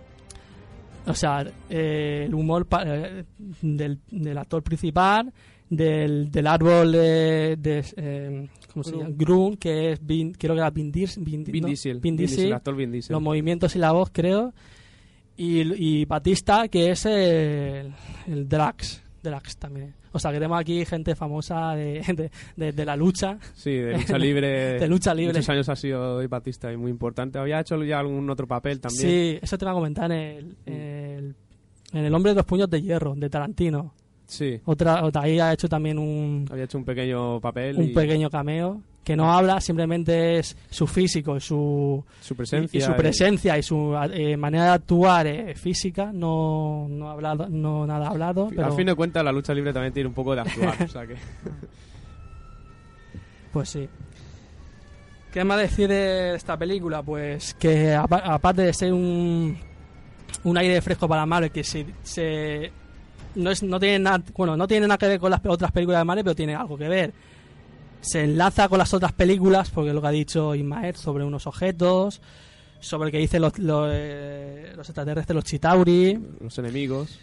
[1.07, 3.25] O sea, eh, el humor pa- eh,
[3.61, 5.31] del, del actor principal,
[5.69, 9.11] del, del árbol de, de, eh, ¿cómo se llama?
[9.11, 12.17] Grun, que es Vin, creo que era Vin, Dis- Vin, Vin no, Diesel, Vin Vin
[12.17, 13.13] Diesel, Diesel, el actor Vin Diesel.
[13.13, 14.55] los movimientos y la voz, creo.
[15.37, 17.93] Y, y Batista, que es el,
[18.29, 19.95] el Drax, Drax también.
[20.13, 23.37] O sea, que tenemos aquí gente famosa de, de, de- de la lucha.
[23.55, 24.79] Sí, de lucha libre.
[24.79, 25.33] de lucha libre.
[25.33, 27.39] Muchos años ha sido Dave Batista y muy importante.
[27.41, 29.03] Había hecho ya algún otro papel también.
[29.03, 31.35] Sí, eso te iba a comentar en el, el-
[31.93, 33.93] en el Hombre de los Puños de Hierro, de Tarantino.
[34.27, 34.61] Sí.
[34.65, 37.77] Otra, otra, ahí ha hecho también un, Había hecho un pequeño papel.
[37.77, 42.77] un y pequeño cameo que no habla, simplemente es su físico y su, Su presencia.
[42.79, 47.49] y, y su presencia y su eh, manera de actuar eh, física, no, no, hablado,
[47.49, 48.49] no nada hablado.
[48.49, 50.83] Pero, Al fin de cuentas, la lucha libre también tiene un poco de actuar.
[50.83, 51.17] o sea que...
[53.53, 53.89] Pues sí.
[55.33, 57.03] ¿Qué más decir de esta película?
[57.03, 59.57] Pues que apa- aparte de ser un,
[60.45, 62.73] un aire fresco para Marvel, que se, se-
[63.37, 66.01] no, es, no, tiene nada, bueno, no tiene nada que ver con las otras películas
[66.01, 67.13] de Marvel, pero tiene algo que ver.
[68.05, 71.47] Se enlaza con las otras películas, porque es lo que ha dicho Ismael sobre unos
[71.47, 72.21] objetos,
[72.81, 76.19] sobre el que dicen los, los, eh, los extraterrestres, los Chitauri.
[76.41, 77.19] Los enemigos.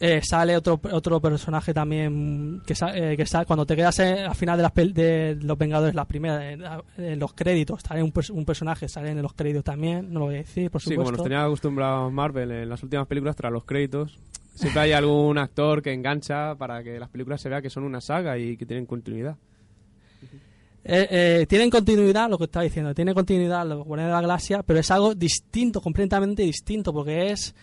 [0.00, 4.24] Eh, sale otro otro personaje también que, sa- eh, que sale cuando te quedas eh,
[4.24, 6.64] al final de, las pel- de los Vengadores las primeras en,
[7.02, 10.34] en los créditos sale un, un personaje sale en los créditos también no lo voy
[10.34, 13.52] a decir por Sí, supuesto como nos tenía acostumbrados Marvel en las últimas películas, tras
[13.52, 14.18] los créditos,
[14.56, 18.00] siempre hay algún actor que engancha para que las películas se vea que son una
[18.00, 19.36] saga y que tienen continuidad.
[20.86, 24.62] Eh, eh, tienen continuidad lo que estaba diciendo tiene continuidad los Guardianes de la Galaxia
[24.62, 27.54] pero es algo distinto completamente distinto porque es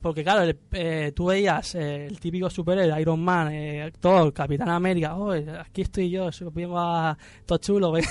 [0.00, 4.68] porque claro el- eh, tú veías eh, el típico superhéroe Iron Man eh, Thor Capitán
[4.68, 8.04] América oh, aquí estoy yo vengo a todo chulo ven-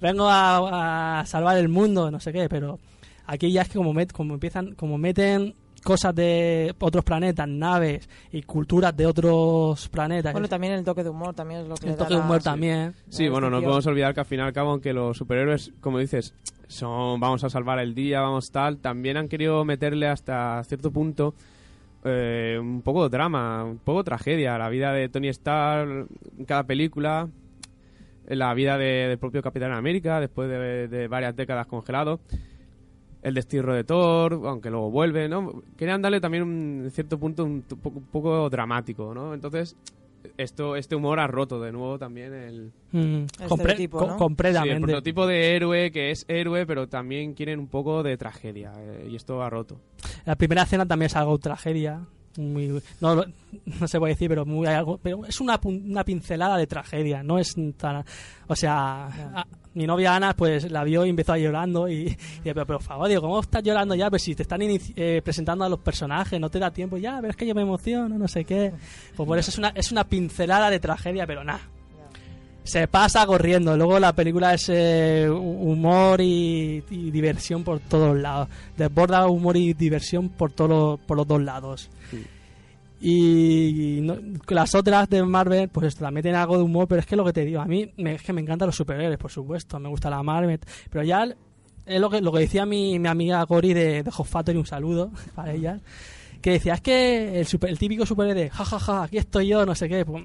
[0.00, 2.78] vengo a, a salvar el mundo no sé qué pero
[3.26, 8.08] aquí ya es que como met- como empiezan como meten cosas de otros planetas naves
[8.32, 10.32] y culturas de otros planetas.
[10.32, 12.20] Bueno, también el toque de humor también es lo que el le da toque de
[12.20, 14.92] la- humor también Sí, bueno, no podemos olvidar que al fin y al cabo, aunque
[14.92, 16.34] los superhéroes, como dices,
[16.68, 21.34] son vamos a salvar el día, vamos tal, también han querido meterle hasta cierto punto
[22.04, 26.06] eh, un poco de drama, un poco tragedia, la vida de Tony Stark
[26.38, 27.28] en cada película,
[28.26, 32.20] la vida de- del propio Capitán América después de, de varias décadas congelado,
[33.22, 35.62] el destierro de Thor, aunque luego vuelve, ¿no?
[35.76, 39.34] Querían darle también un en cierto punto un, poco, un poco dramático, ¿no?
[39.34, 39.76] Entonces,
[40.36, 44.08] esto este humor ha roto de nuevo también el, Mm, compre- estereotipo, co- ¿no?
[44.08, 48.16] Sí, el completamente prototipo de héroe que es héroe, pero también quieren un poco de
[48.16, 48.72] tragedia.
[48.78, 49.80] eh, y esto ha roto.
[50.26, 52.04] La primera escena también es algo tragedia.
[52.38, 53.16] Muy, no,
[53.80, 57.22] no se puede decir, pero muy hay algo, pero es una, una pincelada de tragedia.
[57.24, 58.04] No es tan,
[58.46, 62.16] o sea, a- mi novia Ana pues la vio y empezó a llorando y, y
[62.42, 64.10] pero, por favor, digo, ¿cómo estás llorando ya?
[64.10, 67.30] Pues si te están eh, presentando a los personajes, no te da tiempo ya, pero
[67.30, 68.72] es que yo me emociono, no sé qué.
[69.16, 71.60] Pues por eso es una, es una pincelada de tragedia, pero nada.
[72.62, 73.76] Se pasa corriendo.
[73.76, 78.48] Luego la película es eh, humor y, diversión por todos lados.
[78.76, 81.90] Desborda humor y diversión por, todos por los dos lados.
[83.00, 84.16] Y no-
[84.48, 87.24] las otras de Marvel, pues esto, también tienen algo de humor, pero es que lo
[87.24, 89.88] que te digo, a mí me, es que me encantan los superhéroes, por supuesto, me
[89.88, 91.24] gusta la Marvel, pero ya
[91.86, 94.66] es lo que, lo que decía mi, mi amiga Gori de, de Hot Factory, un
[94.66, 95.80] saludo para ella,
[96.42, 99.88] que decía, es que el, super- el típico superhéroe, jajaja, aquí estoy yo, no sé
[99.88, 100.24] qué, pues,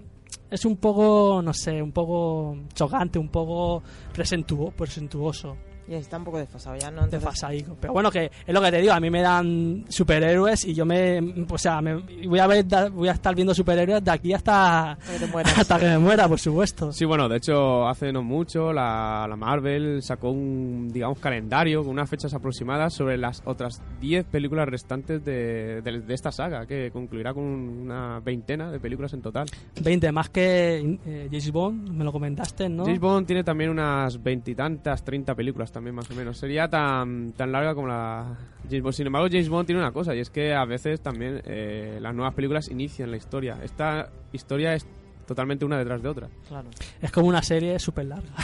[0.51, 3.81] es un poco, no sé, un poco chocante, un poco
[4.13, 5.55] presentuo- presentuoso.
[5.87, 7.03] Y está un poco desfasado ya, ¿no?
[7.03, 7.65] Entonces.
[7.79, 10.85] Pero bueno, que es lo que te digo, a mí me dan superhéroes y yo
[10.85, 11.45] me.
[11.49, 11.95] O sea, me,
[12.27, 15.99] voy, a ver, voy a estar viendo superhéroes de aquí hasta, que hasta que me
[15.99, 16.91] muera, por supuesto.
[16.91, 21.91] Sí, bueno, de hecho, hace no mucho la, la Marvel sacó un, digamos, calendario con
[21.91, 26.89] unas fechas aproximadas sobre las otras 10 películas restantes de, de, de esta saga, que
[26.91, 29.45] concluirá con una veintena de películas en total.
[29.81, 32.85] 20 más que eh, James Bond, me lo comentaste, ¿no?
[32.85, 36.37] James Bond tiene también unas veintitantas, treinta películas también más o menos.
[36.37, 38.35] Sería tan, tan larga como la
[38.67, 38.93] James Bond.
[38.95, 42.15] Sin embargo, James Bond tiene una cosa y es que a veces también eh, las
[42.15, 43.59] nuevas películas inician la historia.
[43.63, 44.87] Esta historia es
[45.27, 46.29] totalmente una detrás de otra.
[46.47, 46.69] Claro.
[47.01, 48.29] Es como una serie súper larga.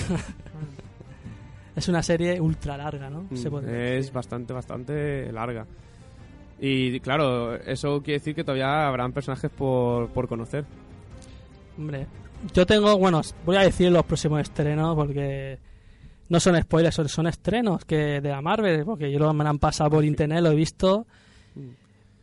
[1.74, 3.28] Es una serie ultra larga, ¿no?
[3.34, 5.66] Se Mm, puede es bastante, bastante larga.
[6.60, 10.66] Y claro, eso quiere decir que todavía habrán personajes por, por conocer.
[11.78, 12.08] Hombre,
[12.54, 15.58] yo tengo, bueno, voy a decir los próximos estrenos porque
[16.32, 19.60] no son spoilers, son, son estrenos que de la Marvel, porque yo lo me han
[19.60, 21.06] pasado por internet, lo he visto.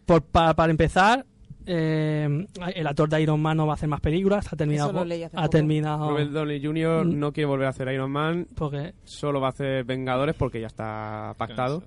[0.06, 1.26] Por, pa- para empezar,
[1.66, 4.88] eh, el actor de Iron Man no va a hacer más películas, ha terminado.
[4.90, 5.50] Eso lo leí hace ha poco.
[5.50, 6.08] terminado.
[6.08, 7.04] Robert Downey Jr.
[7.04, 7.18] Mm.
[7.18, 10.68] no quiere volver a hacer Iron Man, Porque, solo va a hacer Vengadores porque ya
[10.68, 11.82] está pactado.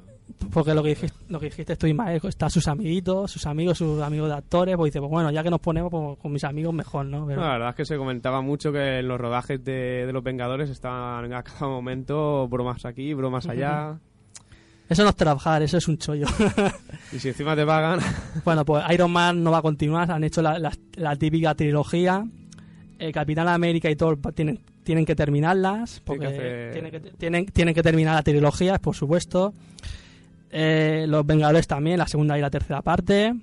[0.52, 4.02] Porque lo que dijiste, lo que dijiste tú, Ismael, está sus amiguitos, sus amigos, sus
[4.02, 6.74] amigos de actores, pues dice, pues bueno, ya que nos ponemos pues, con mis amigos
[6.74, 7.26] mejor, ¿no?
[7.28, 10.14] Pero- No, la verdad es que se comentaba mucho que en los rodajes de, de
[10.14, 13.98] los Vengadores estaban a cada momento bromas aquí, bromas allá.
[14.90, 16.28] Eso no es trabajar, eso es un chollo.
[17.14, 18.00] y si encima te pagan.
[18.44, 22.26] Bueno, pues Iron Man no va a continuar, han hecho la, la- la típica trilogía.
[23.00, 27.00] Eh, Capitán América y Thor tienen, tienen que terminarlas, porque Tienen que hacer- tienen, que,
[27.18, 29.54] tienen, tienen que terminar la trilogía, por supuesto.
[30.52, 33.34] Eh, los Vengadores también, la segunda y la tercera parte.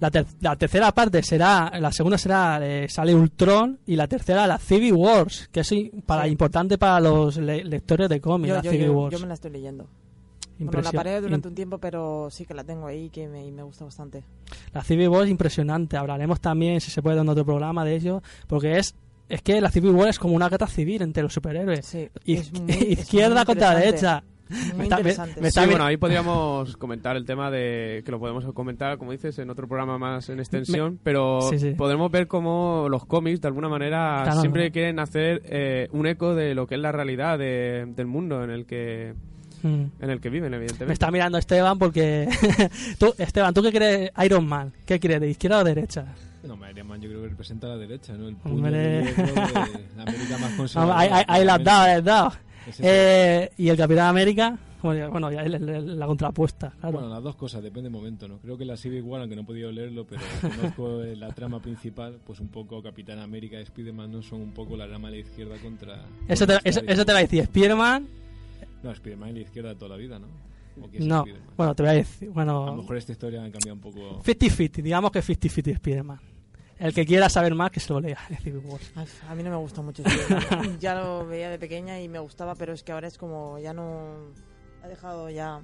[0.00, 4.46] La, ter- la tercera parte será, la segunda será, eh, sale Ultron, y la tercera
[4.46, 5.74] la Civil Wars, que es
[6.06, 6.30] para, Sí.
[6.30, 9.12] importante para los le- lectores de cómics, la yo, Civil yo- Wars.
[9.12, 9.86] yo me la estoy leyendo.
[10.58, 13.50] Bueno, la paré durante un tiempo, pero sí que la tengo ahí que me, y
[13.50, 14.24] me gusta bastante.
[14.72, 15.96] La Civil War es impresionante.
[15.96, 18.22] Hablaremos también, si se puede, en otro programa de ello.
[18.46, 18.94] Porque es
[19.28, 21.86] es que la Civil War es como una guerra civil entre los superhéroes.
[21.86, 24.22] Sí, muy- izquierda contra derecha.
[24.50, 25.40] Muy Me está- me- interesante.
[25.40, 29.12] me está Sí, bueno, ahí podríamos comentar el tema de que lo podemos comentar, como
[29.12, 31.70] dices, en otro programa más en extensión, pero Sí, sí.
[31.70, 34.72] podremos ver cómo los cómics, de alguna manera, siempre no.
[34.72, 38.50] quieren hacer eh, un eco de lo que es la realidad de- del mundo en
[38.50, 39.14] el que
[39.62, 39.84] Mm.
[40.00, 40.86] en el que viven, evidentemente.
[40.86, 42.26] Me está mirando Esteban porque...
[42.98, 44.72] tú, Esteban, ¿tú qué crees Iron Man?
[44.86, 46.06] ¿Qué crees, de izquierda o derecha?
[46.42, 48.26] No, Iron Man yo creo que representa a la derecha, ¿no?
[48.28, 49.04] El puño de de
[49.96, 50.98] la América más conservadora.
[50.98, 52.32] ahí, ahí- ahí la has dado, la has dado.
[52.72, 52.82] Sí.
[52.84, 56.98] Eh, y el Capitán América, bueno, ya la, contrapuesta, claro.
[56.98, 58.38] Bueno, las dos cosas, depende del momento, ¿no?
[58.38, 61.60] Creo que la Civil War, aunque no he podido leerlo, pero conozco eh, la trama
[61.60, 65.16] principal, pues un poco Capitán América y Spider-Man no son un poco la rama de
[65.16, 66.04] la izquierda contra...
[66.28, 68.08] eso, te, eso, eso te va a decir Spiderman.
[68.82, 70.26] No, Spider-Man es la izquierda de toda la vida, ¿no?
[70.82, 71.24] ¿O qué es No,
[71.56, 72.30] bueno, te voy a decir.
[72.30, 74.22] Bueno, A lo mejor esta historia ha cambiado un poco...
[74.22, 76.20] 50-50, digamos que 50-50 Spider-Man.
[76.80, 78.18] El que quiera saber más, que se lo lea.
[78.30, 78.80] en Civil War.
[78.96, 80.02] Ay, A mí no me gusta mucho
[80.80, 83.72] ya lo veía de pequeña y me gustaba, pero es que ahora es como ya
[83.74, 84.02] no...
[84.82, 85.60] Ha dejado ya...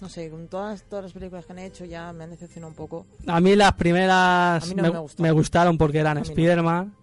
[0.00, 2.76] No sé, con todas, todas las películas que han hecho ya me han decepcionado un
[2.76, 3.04] poco.
[3.26, 5.22] A mí las primeras A mí no me, me gustó.
[5.24, 6.22] me gustaron porque eran no.
[6.22, 6.86] Spider-Man.
[6.86, 6.98] No.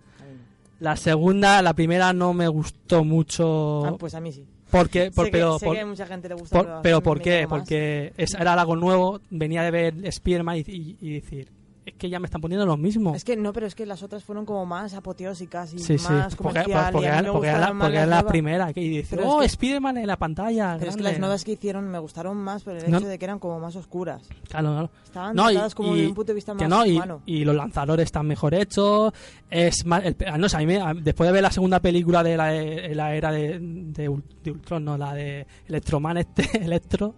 [0.80, 3.86] La segunda, la primera no me gustó mucho.
[3.86, 4.48] Ah, pues a mí sí.
[4.72, 6.82] Porque, por- sé que, pero, sé por, que a mucha gente le gusta, por- pero,
[6.82, 7.46] pero ¿por qué?
[7.50, 11.50] Porque es- era algo nuevo, venía de ver Spider-Man y, y- y decir,
[11.86, 13.14] es que ya me están poniendo lo mismo.
[13.14, 16.12] Es que no, pero es que las otras fueron como más apoteósicas y Sí, sí,
[16.12, 16.92] más porque, comercial.
[16.92, 18.74] porque, porque era, porque era la primera.
[18.74, 20.78] Que dice, Pero es oh, que- Spider-Man en la pantalla.
[20.80, 21.12] Pero es que grande".
[21.12, 22.98] las nuevas que hicieron me gustaron más por el No.
[22.98, 24.24] hecho de que eran como más oscuras.
[24.50, 24.90] Claro, claro.
[25.04, 27.22] Estaban No, y, como y- de un punto de vista que más no, y, humano.
[27.26, 29.14] y los lanzadores están mejor hechos.
[29.50, 32.36] Es más, el- no sé, a mí me- después de ver la segunda película de
[32.38, 37.14] la, de la era de, de Ultron, no, la de Electroman este, Electro,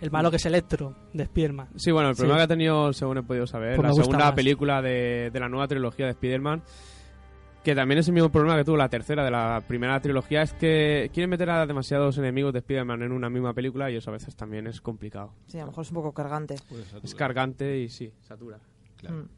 [0.00, 1.68] el malo que es Electro, de Spiderman.
[1.76, 2.20] Sí, bueno, el Sí.
[2.20, 4.32] problema que ha tenido, según he podido saber, Pues la segunda más.
[4.34, 6.62] película de, de la nueva trilogía de Spider-Man,
[7.64, 10.52] que también es el mismo problema que tuvo la tercera de la primera trilogía, es
[10.52, 14.12] que quieren meter a demasiados enemigos de Spider-Man en una misma película y eso a
[14.12, 15.32] veces también es complicado.
[15.46, 16.54] Sí, a lo mejor es un poco cargante.
[17.02, 18.58] Es cargante y sí, satura.
[18.98, 19.16] Claro.
[19.16, 19.28] Mm.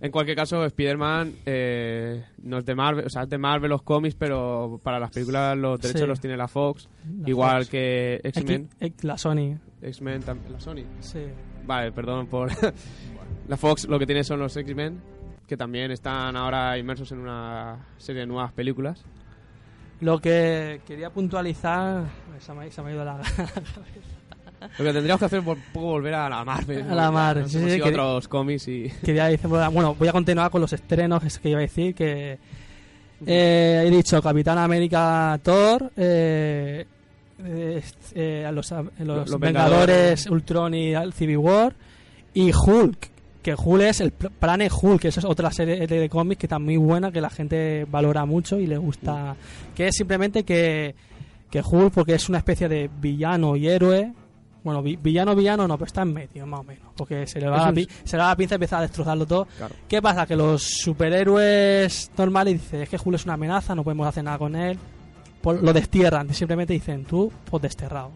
[0.00, 3.82] En cualquier caso, Spider-Man eh, no es de Marvel, o sea, es de Marvel los
[3.82, 6.06] cómics, pero para las películas los derechos Sí.
[6.06, 6.88] los tiene la Fox,
[7.22, 7.70] La igual Fox.
[7.70, 8.68] que X-Men.
[9.02, 9.56] La Sony.
[9.80, 10.82] X-Men también, la Sony.
[11.00, 11.20] Sí.
[11.66, 12.50] Vale, perdón por...
[13.48, 15.00] la Fox lo que tiene son los X-Men,
[15.46, 19.04] que también están ahora inmersos en una serie de nuevas películas.
[20.00, 22.04] Lo que quería puntualizar.
[22.40, 23.20] Se me, ha- se me ha ido la.
[24.78, 26.90] Lo que tendríamos que hacer es un poco volver a la Marvel.
[26.90, 28.82] A la Marvel, sí, sí, otros cómics y...
[29.02, 32.38] Decir, bueno, voy a continuar con los estrenos es que iba a decir que
[33.26, 36.84] eh, he dicho Capitán América Thor, eh,
[37.44, 40.26] eh, los, los Los Vengadores, Vengadores.
[40.30, 41.74] Ultron y Civil War
[42.34, 43.10] y Hulk,
[43.42, 46.46] que Hulk es el pl- Planet Hulk, que eso es otra serie de cómics que
[46.46, 49.36] está muy buena, que la gente valora mucho y le gusta,
[49.74, 50.94] que es simplemente que,
[51.50, 54.12] que Hulk, porque es una especie de villano y héroe,
[54.64, 56.88] bueno, vi- villano, villano no, pero está en medio, más o menos.
[56.96, 59.26] Porque se le va, la, un- se le va la pinza y empieza a destrozarlo
[59.26, 59.46] todo.
[59.56, 59.74] Claro.
[59.86, 60.26] ¿Qué pasa?
[60.26, 64.38] Que los superhéroes normales dicen, es que Hulk es una amenaza, no podemos hacer nada
[64.38, 64.78] con él.
[65.44, 68.10] Lo destierran, simplemente dicen, tú, pues desterrado.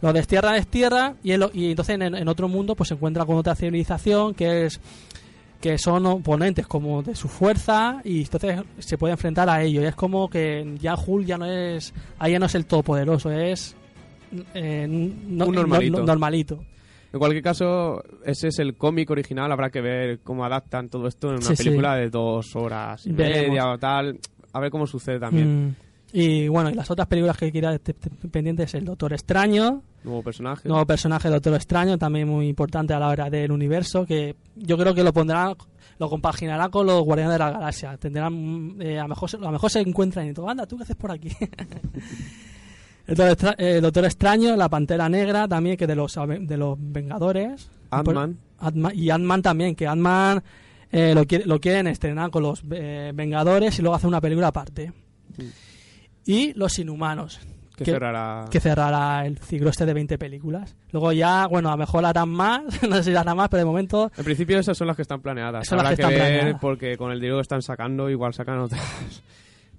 [0.00, 3.26] Lo destierran, destierran, y, él lo- y entonces en, en otro mundo pues se encuentra
[3.26, 4.80] con otra civilización que es
[5.60, 9.84] que son oponentes como de su fuerza y entonces se puede enfrentar a ellos.
[9.84, 13.30] Y es como que ya Hulk ya no es, ahí ya no es el todopoderoso,
[13.30, 13.76] es
[14.54, 15.98] eh, no- Un normalito.
[15.98, 16.64] no- normalito.
[17.12, 19.50] En cualquier caso, ese es el cómic original.
[19.50, 21.64] Habrá que ver cómo adaptan todo esto en una Sí, sí.
[21.64, 23.48] película de dos horas y Veremos.
[23.48, 24.18] media o tal.
[24.52, 25.66] A ver cómo sucede también.
[25.68, 25.74] Mm.
[26.12, 29.82] Y bueno, y las otras películas que quiera te- te- pendientes es El Doctor Extraño,
[30.02, 30.68] Nuevo personaje.
[30.68, 34.92] nuevo personaje Doctor Extraño, también muy importante a la hora del universo, que yo creo
[34.94, 35.54] que lo pondrán,
[36.00, 37.96] lo compaginará con los Guardianes de la Galaxia.
[37.96, 38.32] Tendrán,
[38.76, 40.96] mm, eh, a, lo mejor, a mejor se encuentran y todo, anda, ¿tú qué haces
[40.96, 41.28] por aquí?
[43.10, 46.56] el, Doctor Extra- eh, el Doctor Extraño, la Pantera Negra también, que de los, de
[46.56, 47.70] los Vengadores.
[47.90, 48.38] Ant-Man.
[48.94, 50.42] Y Ant-Man también, que Ant-Man
[50.92, 54.92] eh, lo, lo quieren estrenar con los eh, Vengadores y luego hacer una película aparte.
[56.26, 57.40] Y Los Inhumanos.
[57.76, 60.76] Que cerrará- que cerrará el ciclo este de 20 películas.
[60.90, 63.64] Luego ya, bueno, a lo mejor harán más, no sé si harán más, pero de
[63.64, 65.66] momento En principio esas son las que están planeadas.
[65.66, 66.60] Son las que que, están ver planeadas.
[66.60, 68.82] porque con el dinero que están sacando igual sacan otras.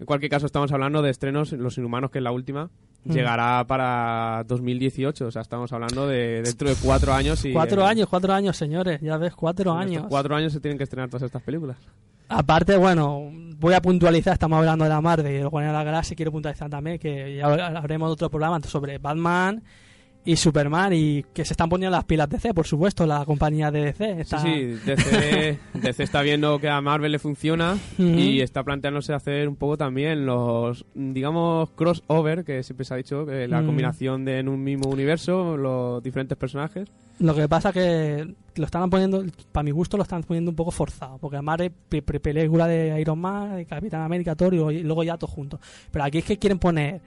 [0.01, 2.71] En cualquier caso estamos hablando de estrenos Los Inhumanos, que es la última.
[3.03, 3.11] Mm.
[3.11, 7.53] Llegará para 2018, o sea, estamos hablando de dentro de cuatro años y...
[7.53, 10.07] cuatro años, cuatro años, señores, ya ves, cuatro años.
[10.09, 11.77] Cuatro años se tienen que estrenar todas estas películas.
[12.29, 16.15] Aparte, bueno, voy a puntualizar, estamos hablando de la y de Guardianes de la Galaxia,
[16.15, 19.61] quiero puntualizar también que ya haremos otro programa sobre Batman
[20.23, 23.85] y Superman y que se están poniendo las pilas DC, por supuesto, la compañía de
[23.85, 24.21] DC.
[24.21, 24.39] Está...
[24.39, 29.47] Sí, sí, DC, DC está viendo que a Marvel le funciona y está planteándose hacer
[29.47, 34.39] un poco también los, digamos, crossover, que siempre se ha dicho, que la combinación de
[34.39, 36.89] en un mismo universo, los diferentes personajes.
[37.19, 40.71] Lo que pasa que lo están poniendo, para mi gusto lo están poniendo un poco
[40.71, 45.17] forzado, porque además es película de Iron Man, de Capitán América, Thor y, luego ya
[45.17, 45.59] todo junto.
[45.91, 47.01] Pero aquí es que quieren poner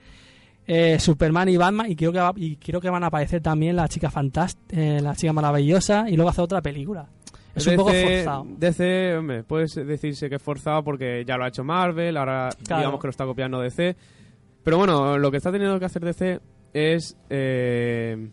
[0.67, 3.75] eh, Superman y Batman y creo que va- y creo que van a aparecer también
[3.75, 7.07] la chica fantástica, la chica maravillosa y luego hacer otra película.
[7.53, 8.45] Es un poco forzado.
[8.57, 12.81] DC, hombre, puede decirse que es forzado porque ya lo ha hecho Marvel, ahora Claro.
[12.81, 13.95] digamos que lo está copiando DC.
[14.63, 16.39] Pero bueno, lo que está teniendo que hacer DC
[16.73, 18.29] es, eh,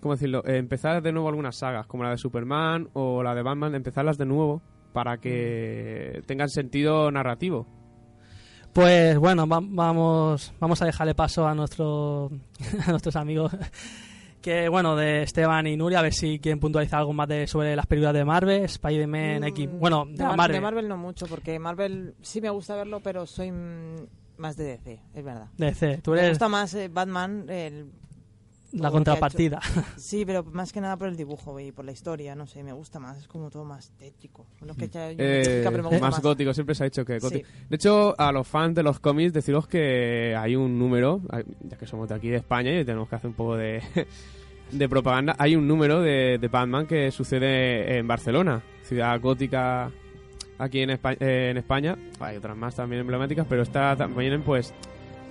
[0.00, 0.42] ¿cómo decirlo?
[0.46, 4.16] Eh, empezar de nuevo algunas sagas, como la de Superman o la de Batman, empezarlas
[4.16, 4.62] de nuevo
[4.94, 7.66] para que tengan sentido narrativo.
[8.72, 12.30] Pues bueno, va- vamos, vamos a dejarle paso a, nuestro,
[12.86, 13.52] a nuestros amigos
[14.40, 17.76] que bueno, de Esteban y Nuria, a ver si quieren puntualizar algo más de, sobre
[17.76, 20.56] las películas de Marvel, Spider-Man, X, bueno, de, Mm, Mar- Marvel.
[20.56, 24.06] de Marvel no mucho, porque Marvel sí me gusta verlo, pero soy mm,
[24.38, 25.46] más de DC, es verdad.
[25.58, 27.86] DC, tú Me gusta más eh, Batman, el-
[28.72, 29.60] la lo contrapartida.
[29.96, 32.72] Sí, pero más que nada por el dibujo y por la historia, no sé, me
[32.72, 34.46] gusta más, es como todo más tétrico.
[34.60, 36.22] Bueno, que no Eh, tétrica, pero me gusta más, más.
[36.22, 37.46] gótico, siempre se ha dicho que gótico.
[37.48, 37.54] Sí.
[37.68, 41.20] De hecho, a los fans de los cómics, deciros que hay un número,
[41.62, 43.82] ya que somos de aquí de España y tenemos que hacer un poco de,
[44.72, 49.90] de propaganda, hay un número de, de Batman que sucede en Barcelona, ciudad gótica
[50.58, 51.96] aquí en, Espa- eh, en España.
[52.20, 54.72] Hay otras más también emblemáticas, pero esta también, pues,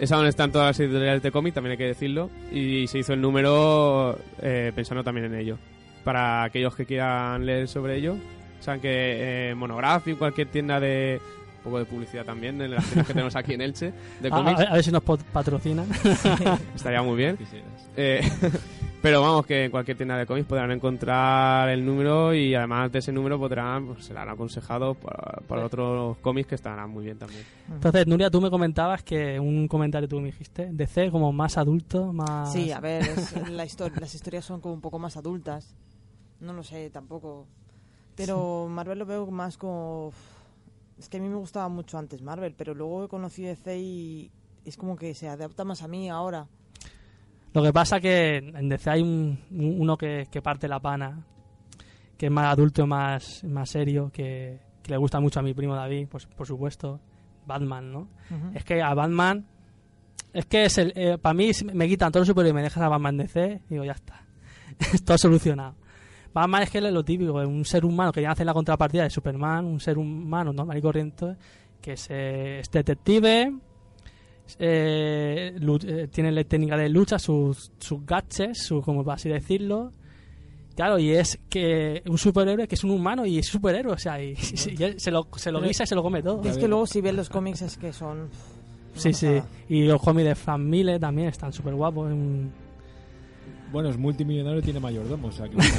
[0.02, 3.00] es a donde están todas las editoriales de cómic, también hay que decirlo, y se
[3.00, 5.58] hizo el número eh, pensando también en ello.
[6.04, 8.18] Para aquellos que quieran leer sobre ello,
[8.60, 11.22] saben que eh, Monográfico, cualquier tienda de.
[11.60, 14.36] Un poco de publicidad también, de las tiendas que tenemos aquí en Elche, de A,
[14.38, 15.86] a ver- a ver si nos pot- patrocinan.
[16.76, 17.38] Estaría muy bien.
[17.96, 18.28] Eh,
[19.02, 23.00] pero vamos, que en cualquier tienda de cómics podrán encontrar el número y además de
[23.00, 27.44] ese número podrán, pues, serán aconsejados para, para otros cómics que estarán muy bien también.
[27.72, 32.14] Entonces, Nuria, tú me comentabas que un comentario tú me dijiste, DC como más adulto,
[32.14, 32.52] más...
[32.54, 33.66] Sí, a ver, es- la
[34.00, 35.76] las historias son como un poco más adultas.
[36.40, 37.48] No lo sé tampoco.
[38.16, 40.12] Pero Marvel lo veo más como...
[40.98, 44.32] Es que a mí me gustaba mucho antes Marvel, pero luego he conocido DC y
[44.66, 46.48] es como que se adapta más a mí ahora.
[47.54, 51.26] Lo que pasa que en DC hay un, un- uno que, que parte la pana,
[52.18, 55.76] que es más adulto, más, más serio, que, que le gusta mucho a mi primo
[55.76, 57.00] David, pues por supuesto,
[57.46, 58.08] Batman, ¿no?
[58.56, 59.46] Es que a Batman,
[60.34, 62.84] es que es el, eh, para mí me quitan todo el super y me dejan
[62.84, 64.22] a Batman DC, digo, ya está,
[65.06, 65.76] todo solucionado.
[66.34, 69.04] Batman es que es lo típico, es un ser humano que ya hace la contrapartida
[69.04, 71.36] de Superman, un ser humano normal y corriente,
[71.82, 73.52] que es, eh, es detective,
[74.60, 75.56] eh,
[75.88, 79.92] eh, tiene la técnica de lucha, sus, sus gadgets, su, como así decirlo.
[80.76, 84.24] Claro, y es que un superhéroe que es un humano y es superhéroe, o sea,
[84.24, 86.42] y, y- y él se lo, se lo guisa y se lo come todo.
[86.44, 88.30] Es que luego si ves los cómics es que son...
[88.96, 89.42] Sí, sí.
[89.70, 92.12] Y los cómics de Frank Miller también están súper guapos.
[93.72, 95.70] Bueno, es multimillonario y tiene mayordomo, o sea que no está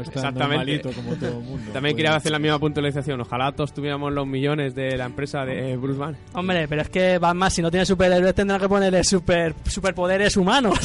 [0.00, 0.38] Exactamente.
[0.38, 1.72] normalito como todo el mundo.
[1.72, 3.20] También Pues- quería hacer la misma puntualización.
[3.20, 6.18] Ojalá todos tuviéramos los millones de la empresa de Bruce Banner.
[6.34, 10.78] Hombre, pero es que Batman, si no tiene superhéroes, tendrá que ponerle super, superpoderes humanos.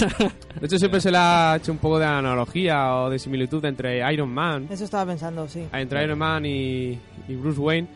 [0.60, 4.12] De hecho, siempre se le ha hecho un poco de analogía o de similitud entre
[4.14, 5.64] Iron Man, Eso estaba pensando, sí.
[5.72, 7.88] entre Iron Man y, y Bruce Wayne.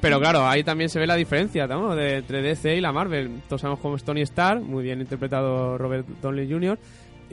[0.00, 1.94] Pero claro, ahí también se ve la diferencia ¿no?
[1.94, 3.40] de, entre DC y la Marvel.
[3.48, 6.76] Todos sabemos cómo es Tony Stark, muy bien interpretado Robert Downey Jr.,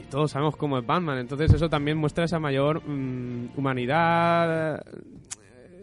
[0.00, 1.18] y todos sabemos cómo es Batman.
[1.18, 4.82] Entonces eso también muestra esa mayor mm, humanidad,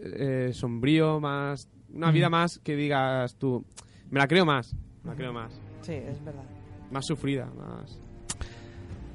[0.02, 2.14] eh, sombrío, más una Mm.
[2.14, 3.64] vida más que digas tú,
[4.10, 5.52] me la creo más, me la creo más.
[5.82, 6.42] Sí, es verdad.
[6.90, 7.98] Más sufrida, más...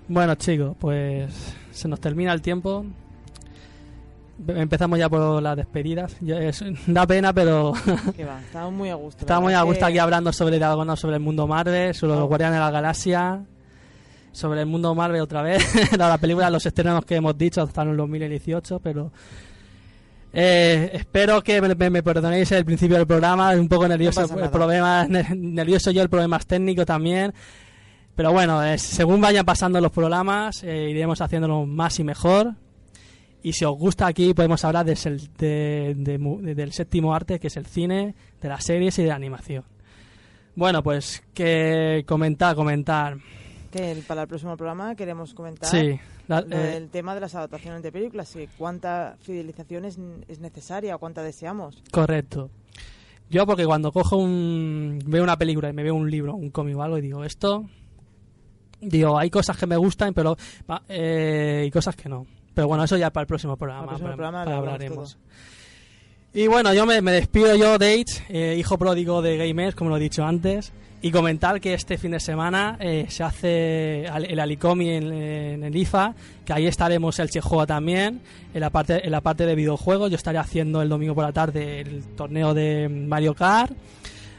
[0.08, 2.86] bueno, chicos, pues se nos termina el tiempo.
[4.48, 6.18] Empezamos ya por las despedidas.
[6.20, 7.74] Yo- es- da pena, pero
[8.16, 9.20] Que va, estaba muy a gusto.
[9.22, 12.28] estamos muy a gusto que- aquí hablando sobre Diagonal, sobre el mundo Marvel, sobre los.
[12.28, 13.46] Guardianes de la Galaxia,
[14.34, 15.64] sobre el mundo Marvel otra vez.
[15.98, 19.12] la, la película, los estrenos que hemos dicho hasta en el 2018, pero
[20.34, 24.50] eh, espero que me, me- perdonéis el principio del programa, un poco nervioso, pasa el
[24.50, 25.06] problema,
[25.36, 27.34] nervioso yo, el problema es técnico también.
[28.16, 32.54] Pero bueno, eh, según vayan pasando los programas, eh, iremos haciéndolo más y mejor.
[33.42, 34.96] Y si os gusta aquí, podemos hablar de
[35.38, 39.16] de- de- del séptimo arte, que es el cine, de las series y de la
[39.16, 39.64] animación.
[40.56, 43.18] Bueno, pues que comentar, comentar.
[43.74, 47.22] Que el- para el próximo programa queremos comentar Sí, la- lo eh, del tema de
[47.22, 49.98] las adaptaciones de películas y cuánta fidelización es,
[50.28, 51.82] es necesaria, cuánta deseamos.
[51.92, 52.50] Correcto.
[53.30, 55.00] Yo porque cuando cojo un...
[55.08, 57.66] veo una película y me veo un libro, un cómic o algo y digo, esto...
[58.80, 60.36] Digo, hay cosas que me gustan, pero...
[60.90, 62.28] eh, y cosas que no.
[62.54, 63.84] Pero bueno, eso ya para el próximo programa.
[63.84, 65.18] El próximo para- programa para hablaremos.
[66.34, 69.98] Y bueno, yo me, me despido yo, Dage, eh, hijo pródigo de Gamers, como lo
[69.98, 74.90] he dicho antes, y comentar que este fin de semana eh, se hace el Alicomi
[74.90, 78.22] en, en el IFA, que ahí estaremos el Chejoa también,
[78.54, 80.10] en la parte en la parte de videojuegos.
[80.10, 83.74] Yo estaré haciendo el domingo por la tarde el torneo de Mario Kart.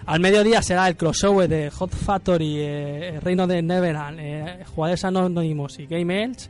[0.07, 5.79] Al mediodía será el crossover de Hot Factory, eh, Reino de Neverland, eh, Jugadores Anónimos
[5.79, 6.49] y Game Elch.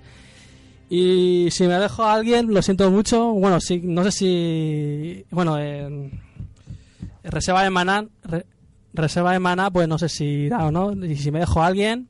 [0.90, 3.32] Y si me dejo a alguien, lo siento mucho.
[3.32, 5.24] Bueno, sí, no sé si.
[5.30, 6.10] Bueno, eh,
[7.24, 8.06] Reserva de Maná.
[8.24, 8.44] re-
[8.95, 10.92] reserva de Maná, pues no sé si irá o no.
[11.05, 12.09] Y si me dejo a alguien,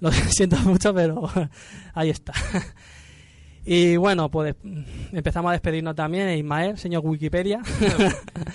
[0.00, 1.28] lo siento mucho, pero
[1.94, 2.32] ahí está.
[3.66, 4.54] Y bueno, pues
[5.10, 6.28] empezamos a despedirnos también.
[6.36, 7.62] Ismael, señor Wikipedia.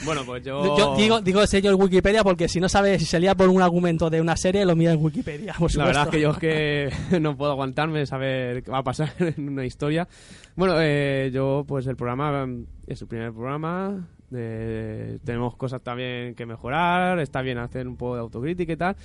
[0.05, 0.77] Bueno, pues yo...
[0.77, 4.11] Yo digo, digo señor Wikipedia porque si no sabe si se lía por un argumento
[4.11, 7.19] de una serie, lo mira en Wikipedia, por La verdad es que yo es que
[7.19, 10.07] no puedo aguantarme de saber qué va a pasar en una historia.
[10.55, 12.47] Bueno, eh, yo pues el programa
[12.85, 14.07] es el primer programa.
[14.33, 17.19] Eh, tenemos cosas también que mejorar.
[17.19, 18.95] Está bien hacer un poco de autocrítica y tal.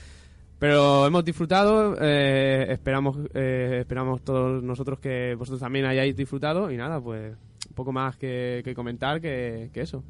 [0.59, 1.97] Pero hemos disfrutado.
[2.01, 6.71] eh, esperamos eh, esperamos todos nosotros que vosotros también hayáis disfrutado.
[6.71, 7.35] Y nada, pues
[7.69, 10.05] un poco más que, que comentar que, que eso.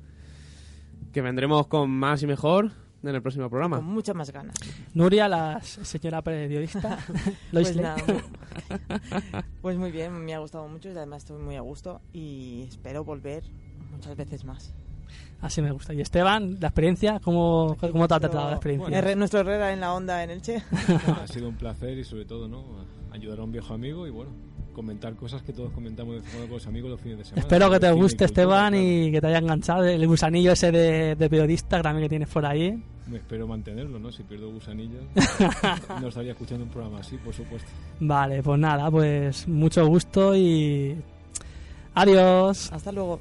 [1.12, 2.72] Que vendremos con más y mejor
[3.10, 3.76] en el próximo programa.
[3.76, 4.56] Con muchas más ganas.
[4.94, 6.98] Nuria, la señora periodista.
[7.52, 7.96] Pues nada,
[9.62, 13.04] pues muy bien, me ha gustado mucho y además estoy muy a gusto y espero
[13.04, 13.44] volver
[13.92, 14.74] muchas veces más.
[15.40, 15.92] Así me gusta.
[15.92, 18.98] Y Esteban, la experiencia, ¿cómo, cómo te ha tratado la experiencia?
[18.98, 20.62] Herre- nuestro Herrera en la onda en Elche.
[21.22, 22.64] Ha sido un placer y sobre todo, ¿no?
[23.12, 24.30] Ayudar a un viejo amigo y bueno,
[24.72, 27.42] comentar cosas que todos comentamos de cuando con los amigos los fines de semana.
[27.42, 28.84] Espero que te guste, cultura, Esteban, claro.
[28.86, 32.46] y que te haya enganchado el gusanillo ese de, de periodista también que tienes por
[32.46, 32.82] ahí.
[33.06, 34.10] Me espero mantenerlo, ¿no?
[34.10, 35.02] Si pierdo gusanillos,
[36.00, 37.68] no estaría escuchando un programa así, por supuesto.
[38.00, 40.96] Vale, pues nada, pues mucho gusto y...
[41.94, 42.72] Adiós.
[42.72, 43.20] Hasta luego.